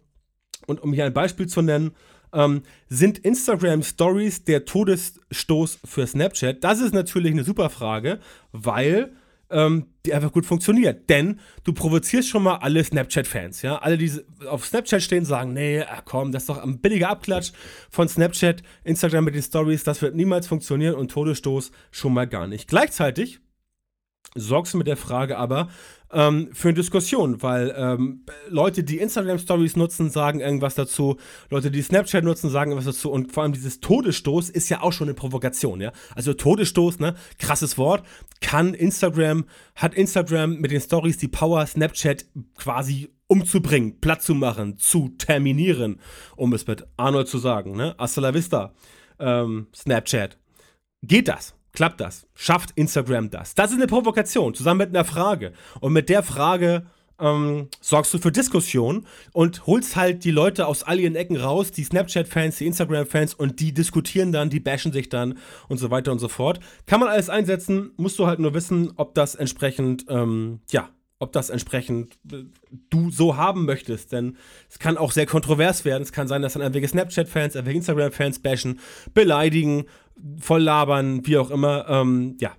Und 0.66 0.82
um 0.82 0.92
hier 0.92 1.04
ein 1.04 1.12
Beispiel 1.12 1.46
zu 1.46 1.62
nennen, 1.62 1.92
ähm, 2.32 2.62
sind 2.88 3.18
Instagram 3.18 3.84
Stories 3.84 4.42
der 4.42 4.64
Todesstoß 4.64 5.78
für 5.84 6.04
Snapchat? 6.04 6.64
Das 6.64 6.80
ist 6.80 6.92
natürlich 6.92 7.30
eine 7.30 7.44
super 7.44 7.70
Frage, 7.70 8.18
weil 8.50 9.12
ähm, 9.50 9.86
die 10.04 10.12
einfach 10.12 10.32
gut 10.32 10.46
funktioniert. 10.46 11.08
Denn 11.08 11.38
du 11.62 11.72
provozierst 11.72 12.28
schon 12.28 12.42
mal 12.42 12.56
alle 12.56 12.82
Snapchat-Fans, 12.82 13.62
ja. 13.62 13.76
Alle, 13.76 13.96
die 13.96 14.10
auf 14.48 14.66
Snapchat 14.66 15.00
stehen, 15.00 15.24
sagen, 15.24 15.52
nee, 15.52 15.80
ach 15.88 16.02
komm, 16.04 16.32
das 16.32 16.42
ist 16.42 16.48
doch 16.48 16.60
ein 16.60 16.80
billiger 16.80 17.08
Abklatsch 17.08 17.52
von 17.88 18.08
Snapchat, 18.08 18.64
Instagram 18.82 19.26
mit 19.26 19.36
den 19.36 19.42
Stories, 19.42 19.84
das 19.84 20.02
wird 20.02 20.16
niemals 20.16 20.48
funktionieren 20.48 20.96
und 20.96 21.12
Todesstoß 21.12 21.70
schon 21.92 22.12
mal 22.12 22.26
gar 22.26 22.48
nicht. 22.48 22.66
Gleichzeitig 22.66 23.38
sorgst 24.34 24.74
du 24.74 24.78
mit 24.78 24.86
der 24.86 24.96
Frage 24.96 25.38
aber 25.38 25.68
ähm, 26.12 26.50
für 26.52 26.68
eine 26.68 26.76
Diskussion, 26.76 27.42
weil 27.42 27.74
ähm, 27.76 28.24
Leute, 28.48 28.84
die 28.84 28.98
Instagram 28.98 29.38
Stories 29.38 29.76
nutzen, 29.76 30.10
sagen 30.10 30.40
irgendwas 30.40 30.74
dazu, 30.74 31.16
Leute, 31.50 31.70
die 31.70 31.82
Snapchat 31.82 32.24
nutzen, 32.24 32.50
sagen 32.50 32.70
irgendwas 32.70 32.94
dazu 32.94 33.10
und 33.10 33.32
vor 33.32 33.42
allem 33.42 33.52
dieses 33.52 33.80
Todesstoß 33.80 34.50
ist 34.50 34.68
ja 34.68 34.80
auch 34.80 34.92
schon 34.92 35.08
eine 35.08 35.14
Provokation, 35.14 35.80
ja. 35.80 35.92
Also 36.14 36.32
Todesstoß, 36.32 37.00
ne, 37.00 37.14
krasses 37.38 37.78
Wort, 37.78 38.06
kann 38.40 38.74
Instagram, 38.74 39.44
hat 39.74 39.94
Instagram 39.94 40.60
mit 40.60 40.70
den 40.70 40.80
Stories 40.80 41.18
die 41.18 41.28
Power, 41.28 41.66
Snapchat 41.66 42.26
quasi 42.56 43.10
umzubringen, 43.26 44.00
platt 44.00 44.22
zu 44.22 44.34
machen, 44.34 44.78
zu 44.78 45.08
terminieren, 45.18 46.00
um 46.36 46.52
es 46.52 46.66
mit 46.66 46.86
Arnold 46.96 47.28
zu 47.28 47.38
sagen, 47.38 47.76
ne. 47.76 47.94
Hasta 47.98 48.20
la 48.20 48.34
vista, 48.34 48.72
ähm, 49.18 49.66
Snapchat. 49.74 50.38
Geht 51.02 51.28
das? 51.28 51.54
Klappt 51.74 52.00
das? 52.00 52.26
Schafft 52.34 52.70
Instagram 52.76 53.30
das? 53.30 53.54
Das 53.54 53.70
ist 53.70 53.76
eine 53.76 53.88
Provokation, 53.88 54.54
zusammen 54.54 54.78
mit 54.78 54.88
einer 54.90 55.04
Frage. 55.04 55.52
Und 55.80 55.92
mit 55.92 56.08
der 56.08 56.22
Frage 56.22 56.86
ähm, 57.18 57.68
sorgst 57.80 58.14
du 58.14 58.18
für 58.18 58.30
Diskussion 58.30 59.06
und 59.32 59.66
holst 59.66 59.96
halt 59.96 60.24
die 60.24 60.30
Leute 60.30 60.66
aus 60.68 60.84
all 60.84 61.00
ihren 61.00 61.16
Ecken 61.16 61.36
raus, 61.36 61.72
die 61.72 61.82
Snapchat-Fans, 61.82 62.58
die 62.58 62.66
Instagram-Fans 62.66 63.34
und 63.34 63.58
die 63.58 63.74
diskutieren 63.74 64.30
dann, 64.30 64.50
die 64.50 64.60
bashen 64.60 64.92
sich 64.92 65.08
dann 65.08 65.38
und 65.68 65.78
so 65.78 65.90
weiter 65.90 66.12
und 66.12 66.20
so 66.20 66.28
fort. 66.28 66.60
Kann 66.86 67.00
man 67.00 67.08
alles 67.08 67.28
einsetzen, 67.28 67.90
musst 67.96 68.18
du 68.20 68.26
halt 68.26 68.38
nur 68.38 68.54
wissen, 68.54 68.92
ob 68.96 69.14
das 69.14 69.34
entsprechend, 69.34 70.06
ähm, 70.08 70.60
ja, 70.70 70.90
ob 71.20 71.32
das 71.32 71.50
entsprechend 71.50 72.18
äh, 72.32 72.44
du 72.90 73.10
so 73.10 73.36
haben 73.36 73.64
möchtest. 73.64 74.12
Denn 74.12 74.36
es 74.68 74.78
kann 74.78 74.98
auch 74.98 75.12
sehr 75.12 75.26
kontrovers 75.26 75.84
werden. 75.84 76.02
Es 76.02 76.12
kann 76.12 76.28
sein, 76.28 76.42
dass 76.42 76.54
dann 76.54 76.62
irgendwelche 76.62 76.88
Snapchat-Fans, 76.88 77.54
irgendwelche 77.54 77.78
Instagram-Fans 77.78 78.40
bashen, 78.40 78.80
beleidigen, 79.12 79.84
voll 80.38 80.62
labern, 80.62 81.26
wie 81.26 81.38
auch 81.38 81.50
immer. 81.50 81.86
Ähm, 81.88 82.36
ja, 82.40 82.52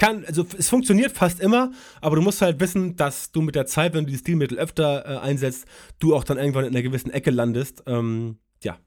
kann, 0.00 0.24
also 0.24 0.46
es 0.56 0.68
funktioniert 0.68 1.12
fast 1.12 1.40
immer, 1.40 1.72
aber 2.00 2.16
du 2.16 2.22
musst 2.22 2.40
halt 2.40 2.58
wissen, 2.58 2.96
dass 2.96 3.32
du 3.32 3.42
mit 3.42 3.54
der 3.54 3.66
Zeit, 3.66 3.94
wenn 3.94 4.06
du 4.06 4.10
die 4.10 4.18
Stilmittel 4.18 4.58
öfter 4.58 5.04
äh, 5.04 5.18
einsetzt, 5.18 5.66
du 5.98 6.16
auch 6.16 6.24
dann 6.24 6.38
irgendwann 6.38 6.64
in 6.64 6.70
einer 6.70 6.82
gewissen 6.82 7.10
Ecke 7.10 7.30
landest. 7.30 7.82
Ähm, 7.86 8.38
ja, 8.64 8.78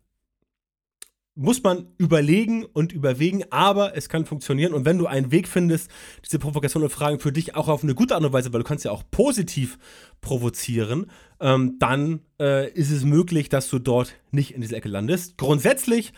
muss 1.35 1.63
man 1.63 1.87
überlegen 1.97 2.65
und 2.65 2.93
überwägen, 2.93 3.43
aber 3.51 3.95
es 3.95 4.09
kann 4.09 4.25
funktionieren. 4.25 4.73
Und 4.73 4.85
wenn 4.85 4.97
du 4.97 5.05
einen 5.05 5.31
Weg 5.31 5.47
findest, 5.47 5.89
diese 6.25 6.39
Provokation 6.39 6.83
und 6.83 6.89
Fragen 6.89 7.19
für 7.19 7.31
dich 7.31 7.55
auch 7.55 7.67
auf 7.67 7.83
eine 7.83 7.95
gute 7.95 8.15
Art 8.15 8.23
und 8.23 8.33
Weise, 8.33 8.51
weil 8.51 8.61
du 8.61 8.67
kannst 8.67 8.85
ja 8.85 8.91
auch 8.91 9.03
positiv 9.11 9.77
provozieren, 10.21 11.11
ähm, 11.39 11.77
dann 11.79 12.21
äh, 12.39 12.71
ist 12.71 12.91
es 12.91 13.03
möglich, 13.03 13.49
dass 13.49 13.69
du 13.69 13.79
dort 13.79 14.15
nicht 14.31 14.55
in 14.55 14.61
diese 14.61 14.75
Ecke 14.75 14.89
landest. 14.89 15.37
Grundsätzlich 15.37 16.13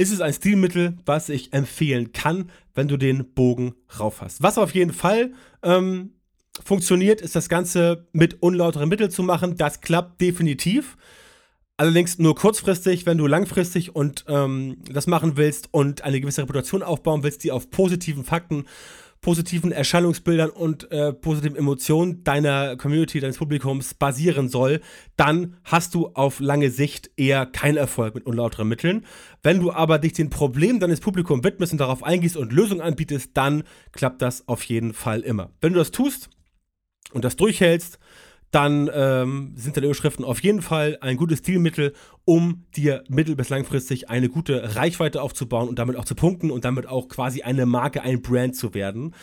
ist 0.00 0.10
es 0.10 0.22
ein 0.22 0.32
Stilmittel, 0.32 0.96
was 1.04 1.28
ich 1.28 1.52
empfehlen 1.52 2.12
kann, 2.12 2.50
wenn 2.74 2.88
du 2.88 2.96
den 2.96 3.34
Bogen 3.34 3.74
rauf 3.98 4.22
hast. 4.22 4.42
Was 4.42 4.56
auf 4.56 4.74
jeden 4.74 4.94
Fall 4.94 5.34
ähm, 5.62 6.14
funktioniert, 6.64 7.20
ist 7.20 7.36
das 7.36 7.50
Ganze 7.50 8.08
mit 8.12 8.42
unlauteren 8.42 8.88
Mitteln 8.88 9.10
zu 9.10 9.22
machen. 9.22 9.58
Das 9.58 9.82
klappt 9.82 10.22
definitiv. 10.22 10.96
Allerdings 11.76 12.18
nur 12.18 12.34
kurzfristig, 12.34 13.04
wenn 13.04 13.18
du 13.18 13.26
langfristig 13.26 13.94
und 13.94 14.24
ähm, 14.26 14.78
das 14.90 15.06
machen 15.06 15.36
willst 15.36 15.68
und 15.70 16.02
eine 16.02 16.18
gewisse 16.18 16.42
Reputation 16.42 16.82
aufbauen 16.82 17.22
willst, 17.22 17.44
die 17.44 17.52
auf 17.52 17.70
positiven 17.70 18.24
Fakten, 18.24 18.64
positiven 19.20 19.70
Erscheinungsbildern 19.70 20.50
und 20.50 20.90
äh, 20.90 21.12
positiven 21.12 21.56
Emotionen 21.56 22.24
deiner 22.24 22.76
Community, 22.76 23.20
deines 23.20 23.36
Publikums 23.36 23.94
basieren 23.94 24.48
soll, 24.48 24.80
dann 25.16 25.56
hast 25.64 25.94
du 25.94 26.08
auf 26.14 26.40
lange 26.40 26.70
Sicht 26.70 27.10
eher 27.16 27.44
keinen 27.44 27.76
Erfolg 27.76 28.14
mit 28.14 28.24
unlauteren 28.24 28.68
Mitteln. 28.68 29.04
Wenn 29.42 29.60
du 29.60 29.72
aber 29.72 29.98
dich 29.98 30.14
den 30.14 30.30
Problemen 30.30 30.80
deines 30.80 31.00
Publikums 31.00 31.44
widmest 31.44 31.72
und 31.72 31.80
darauf 31.80 32.02
eingehst 32.02 32.36
und 32.36 32.52
Lösungen 32.52 32.80
anbietest, 32.80 33.30
dann 33.34 33.64
klappt 33.92 34.22
das 34.22 34.48
auf 34.48 34.62
jeden 34.64 34.94
Fall 34.94 35.20
immer. 35.20 35.50
Wenn 35.60 35.74
du 35.74 35.78
das 35.78 35.90
tust 35.90 36.30
und 37.12 37.24
das 37.24 37.36
durchhältst, 37.36 37.98
dann 38.50 38.90
ähm, 38.92 39.52
sind 39.54 39.76
deine 39.76 39.86
Überschriften 39.86 40.24
auf 40.24 40.42
jeden 40.42 40.62
Fall 40.62 40.98
ein 41.00 41.16
gutes 41.16 41.38
Stilmittel, 41.38 41.92
um 42.24 42.64
dir 42.76 43.04
mittel- 43.08 43.36
bis 43.36 43.48
langfristig 43.48 44.10
eine 44.10 44.28
gute 44.28 44.74
Reichweite 44.74 45.22
aufzubauen 45.22 45.68
und 45.68 45.78
damit 45.78 45.96
auch 45.96 46.04
zu 46.04 46.14
punkten 46.14 46.50
und 46.50 46.64
damit 46.64 46.86
auch 46.86 47.08
quasi 47.08 47.42
eine 47.42 47.66
Marke, 47.66 48.02
ein 48.02 48.22
Brand 48.22 48.56
zu 48.56 48.74
werden. 48.74 49.14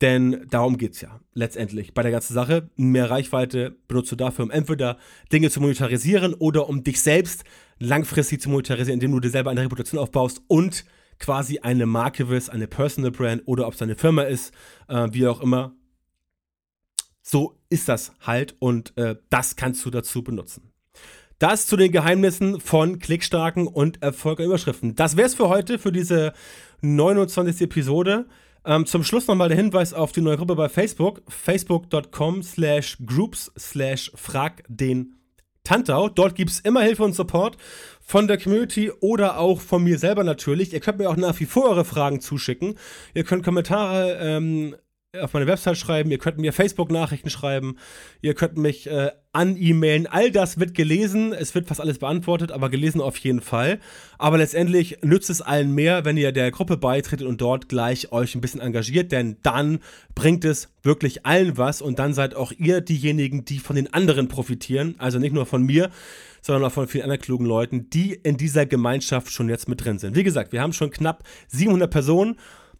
Denn 0.00 0.46
darum 0.50 0.78
geht 0.78 0.94
es 0.94 1.00
ja 1.00 1.20
letztendlich 1.32 1.94
bei 1.94 2.02
der 2.02 2.10
ganzen 2.10 2.34
Sache. 2.34 2.70
Mehr 2.76 3.08
Reichweite 3.08 3.76
benutzt 3.86 4.10
du 4.10 4.16
dafür, 4.16 4.44
um 4.44 4.50
entweder 4.50 4.98
Dinge 5.32 5.48
zu 5.48 5.60
monetarisieren 5.60 6.34
oder 6.34 6.68
um 6.68 6.82
dich 6.82 7.00
selbst 7.00 7.44
langfristig 7.78 8.40
zu 8.40 8.50
monetarisieren, 8.50 8.94
indem 8.94 9.12
du 9.12 9.20
dir 9.20 9.30
selber 9.30 9.50
eine 9.50 9.60
Reputation 9.60 10.00
aufbaust 10.00 10.42
und 10.48 10.84
quasi 11.20 11.60
eine 11.60 11.86
Marke 11.86 12.28
wirst, 12.28 12.50
eine 12.50 12.66
Personal 12.66 13.12
Brand 13.12 13.42
oder 13.46 13.68
ob 13.68 13.74
es 13.74 13.82
eine 13.82 13.94
Firma 13.94 14.22
ist, 14.22 14.52
äh, 14.88 15.08
wie 15.12 15.26
auch 15.28 15.40
immer. 15.40 15.72
So 17.22 17.56
ist 17.70 17.88
das 17.88 18.12
halt 18.20 18.56
und 18.58 18.96
äh, 18.96 19.16
das 19.30 19.56
kannst 19.56 19.84
du 19.84 19.90
dazu 19.90 20.22
benutzen. 20.22 20.72
Das 21.38 21.66
zu 21.66 21.76
den 21.76 21.90
Geheimnissen 21.90 22.60
von 22.60 22.98
klickstarken 22.98 23.66
und 23.66 24.02
erfolgreichen 24.02 24.50
Überschriften. 24.50 24.94
Das 24.94 25.16
wäre 25.16 25.26
es 25.26 25.34
für 25.34 25.48
heute, 25.48 25.78
für 25.78 25.90
diese 25.90 26.34
29. 26.82 27.62
Episode. 27.62 28.26
Ähm, 28.64 28.86
zum 28.86 29.02
Schluss 29.02 29.26
nochmal 29.26 29.48
der 29.48 29.56
Hinweis 29.56 29.92
auf 29.92 30.12
die 30.12 30.20
neue 30.20 30.36
Gruppe 30.36 30.54
bei 30.54 30.68
Facebook. 30.68 31.22
Facebook.com 31.28 32.42
slash 32.42 32.98
groups 33.04 33.50
slash 33.58 34.12
frag 34.14 34.62
den 34.68 35.16
Tantau. 35.64 36.08
Dort 36.08 36.34
gibt 36.34 36.50
es 36.50 36.60
immer 36.60 36.82
Hilfe 36.82 37.02
und 37.04 37.14
Support 37.14 37.56
von 38.00 38.28
der 38.28 38.38
Community 38.38 38.92
oder 39.00 39.38
auch 39.38 39.60
von 39.60 39.82
mir 39.82 39.98
selber 39.98 40.24
natürlich. 40.24 40.72
Ihr 40.72 40.80
könnt 40.80 40.98
mir 40.98 41.10
auch 41.10 41.16
nach 41.16 41.38
wie 41.40 41.46
vor 41.46 41.70
eure 41.70 41.84
Fragen 41.84 42.20
zuschicken. 42.20 42.76
Ihr 43.14 43.24
könnt 43.24 43.44
Kommentare 43.44 44.18
ähm, 44.20 44.76
auf 45.20 45.34
meine 45.34 45.46
Website 45.46 45.76
schreiben, 45.76 46.10
ihr 46.10 46.16
könnt 46.16 46.38
mir 46.38 46.54
Facebook-Nachrichten 46.54 47.28
schreiben, 47.28 47.76
ihr 48.22 48.32
könnt 48.32 48.56
mich 48.56 48.86
äh, 48.86 49.10
an-E-Mailen. 49.32 50.06
All 50.06 50.30
das 50.30 50.58
wird 50.58 50.72
gelesen, 50.72 51.34
es 51.34 51.54
wird 51.54 51.66
fast 51.66 51.82
alles 51.82 51.98
beantwortet, 51.98 52.50
aber 52.50 52.70
gelesen 52.70 53.02
auf 53.02 53.18
jeden 53.18 53.42
Fall. 53.42 53.78
Aber 54.16 54.38
letztendlich 54.38 55.02
nützt 55.02 55.28
es 55.28 55.42
allen 55.42 55.74
mehr, 55.74 56.06
wenn 56.06 56.16
ihr 56.16 56.32
der 56.32 56.50
Gruppe 56.50 56.78
beitretet 56.78 57.26
und 57.26 57.42
dort 57.42 57.68
gleich 57.68 58.10
euch 58.10 58.34
ein 58.34 58.40
bisschen 58.40 58.62
engagiert, 58.62 59.12
denn 59.12 59.36
dann 59.42 59.80
bringt 60.14 60.46
es 60.46 60.70
wirklich 60.82 61.26
allen 61.26 61.58
was 61.58 61.82
und 61.82 61.98
dann 61.98 62.14
seid 62.14 62.34
auch 62.34 62.50
ihr 62.56 62.80
diejenigen, 62.80 63.44
die 63.44 63.58
von 63.58 63.76
den 63.76 63.92
anderen 63.92 64.28
profitieren. 64.28 64.94
Also 64.96 65.18
nicht 65.18 65.34
nur 65.34 65.44
von 65.44 65.62
mir, 65.62 65.90
sondern 66.40 66.64
auch 66.64 66.72
von 66.72 66.88
vielen 66.88 67.04
anderen 67.04 67.20
klugen 67.20 67.44
Leuten, 67.44 67.90
die 67.90 68.14
in 68.14 68.38
dieser 68.38 68.64
Gemeinschaft 68.64 69.30
schon 69.30 69.50
jetzt 69.50 69.68
mit 69.68 69.84
drin 69.84 69.98
sind. 69.98 70.16
Wie 70.16 70.24
gesagt, 70.24 70.52
wir 70.52 70.62
haben 70.62 70.72
schon 70.72 70.90
knapp 70.90 71.22
700 71.48 71.90
Personen 71.90 72.36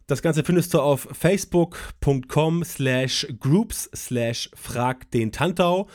das 0.07 0.21
Ganze 0.21 0.43
findest 0.43 0.73
du 0.73 0.81
auf 0.81 1.07
facebook.com 1.11 2.63
slash 2.63 3.27
groups 3.39 3.89
slash 3.95 4.49
frag 4.55 5.09
den 5.11 5.31
Tantau. 5.31 5.87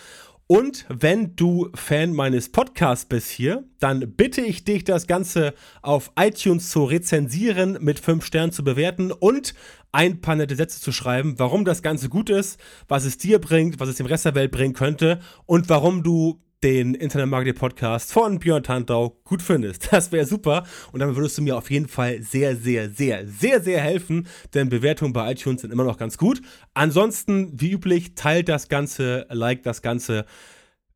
Und 0.51 0.87
wenn 0.89 1.37
du 1.37 1.69
Fan 1.75 2.15
meines 2.15 2.51
Podcasts 2.51 3.05
bist 3.05 3.29
hier, 3.29 3.65
dann 3.81 4.15
bitte 4.17 4.41
ich 4.41 4.65
dich, 4.65 4.83
das 4.83 5.07
Ganze 5.07 5.53
auf 5.83 6.11
iTunes 6.19 6.71
zu 6.71 6.85
rezensieren, 6.85 7.77
mit 7.83 8.01
5 8.01 8.25
Sternen 8.25 8.51
zu 8.51 8.65
bewerten 8.65 9.13
und 9.13 9.53
ein 9.93 10.23
paar 10.23 10.37
nette 10.37 10.57
Sätze 10.57 10.81
zu 10.81 10.91
schreiben, 10.91 11.35
warum 11.37 11.67
das 11.67 11.83
Ganze 11.83 12.09
gut 12.09 12.31
ist, 12.31 12.59
was 12.89 13.05
es 13.05 13.19
dir 13.19 13.41
bringt, 13.41 13.79
was 13.79 13.91
es 13.91 13.97
dem 13.97 14.07
Rest 14.07 14.25
der 14.25 14.35
Welt 14.35 14.51
bringen 14.51 14.73
könnte 14.73 15.21
und 15.45 15.69
warum 15.69 16.03
du 16.03 16.41
den 16.63 16.95
Internet 16.95 17.29
Marketing 17.29 17.55
Podcast 17.55 18.13
von 18.13 18.39
Björn 18.39 18.63
Tantau 18.63 19.21
gut 19.25 19.43
findest. 19.43 19.93
Das 19.93 20.13
wäre 20.13 20.27
super 20.27 20.65
und 20.93 21.01
damit 21.01 21.17
würdest 21.17 21.39
du 21.39 21.43
mir 21.43 21.57
auf 21.57 21.71
jeden 21.71 21.89
Fall 21.89 22.23
sehr, 22.23 22.57
sehr, 22.57 22.91
sehr, 22.91 23.27
sehr, 23.27 23.61
sehr 23.61 23.81
helfen, 23.81 24.27
denn 24.55 24.69
Bewertungen 24.69 25.13
bei 25.13 25.33
iTunes 25.33 25.63
sind 25.63 25.73
immer 25.73 25.85
noch 25.85 25.99
ganz 25.99 26.19
gut. 26.19 26.41
Ansonsten, 26.75 27.53
wie 27.61 27.73
üblich, 27.73 28.15
teilt 28.15 28.49
das 28.49 28.69
Ganze, 28.69 29.27
liked 29.31 29.67
das 29.67 29.83
Ganze, 29.83 30.25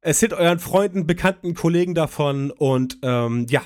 erzählt 0.00 0.32
euren 0.32 0.58
Freunden, 0.58 1.06
Bekannten, 1.06 1.54
Kollegen 1.54 1.94
davon 1.94 2.50
und 2.50 2.98
ähm, 3.02 3.46
ja, 3.48 3.62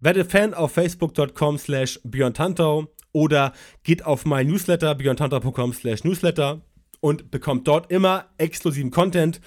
werdet 0.00 0.30
Fan 0.30 0.54
auf 0.54 0.72
facebook.com 0.72 1.58
slash 1.58 2.00
Björn 2.04 2.34
Tantau 2.34 2.88
oder 3.12 3.52
geht 3.82 4.04
auf 4.04 4.26
mein 4.26 4.46
Newsletter 4.46 4.94
björntantau.com 4.94 5.72
slash 5.72 6.04
Newsletter 6.04 6.60
und 7.00 7.30
bekommt 7.30 7.66
dort 7.66 7.90
immer 7.90 8.26
exklusiven 8.36 8.90
Content 8.90 9.40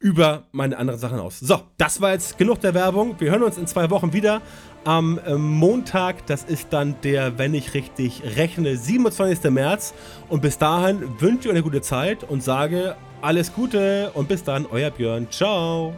über 0.00 0.44
meine 0.50 0.78
anderen 0.78 0.98
Sachen 0.98 1.20
aus. 1.20 1.38
So, 1.38 1.60
das 1.76 2.00
war 2.00 2.12
jetzt 2.12 2.38
genug 2.38 2.60
der 2.60 2.74
Werbung. 2.74 3.14
Wir 3.18 3.30
hören 3.30 3.42
uns 3.42 3.58
in 3.58 3.66
zwei 3.66 3.90
Wochen 3.90 4.12
wieder 4.12 4.40
am 4.84 5.20
ähm, 5.26 5.46
Montag. 5.46 6.26
Das 6.26 6.42
ist 6.44 6.68
dann 6.70 6.96
der, 7.02 7.38
wenn 7.38 7.52
ich 7.54 7.74
richtig 7.74 8.22
rechne, 8.36 8.76
27. 8.76 9.50
März. 9.50 9.94
Und 10.28 10.40
bis 10.40 10.56
dahin 10.56 11.20
wünsche 11.20 11.40
ich 11.40 11.46
euch 11.48 11.52
eine 11.52 11.62
gute 11.62 11.82
Zeit 11.82 12.24
und 12.24 12.42
sage 12.42 12.96
alles 13.20 13.52
Gute 13.52 14.10
und 14.14 14.28
bis 14.28 14.42
dann, 14.42 14.66
euer 14.66 14.90
Björn. 14.90 15.30
Ciao. 15.30 15.94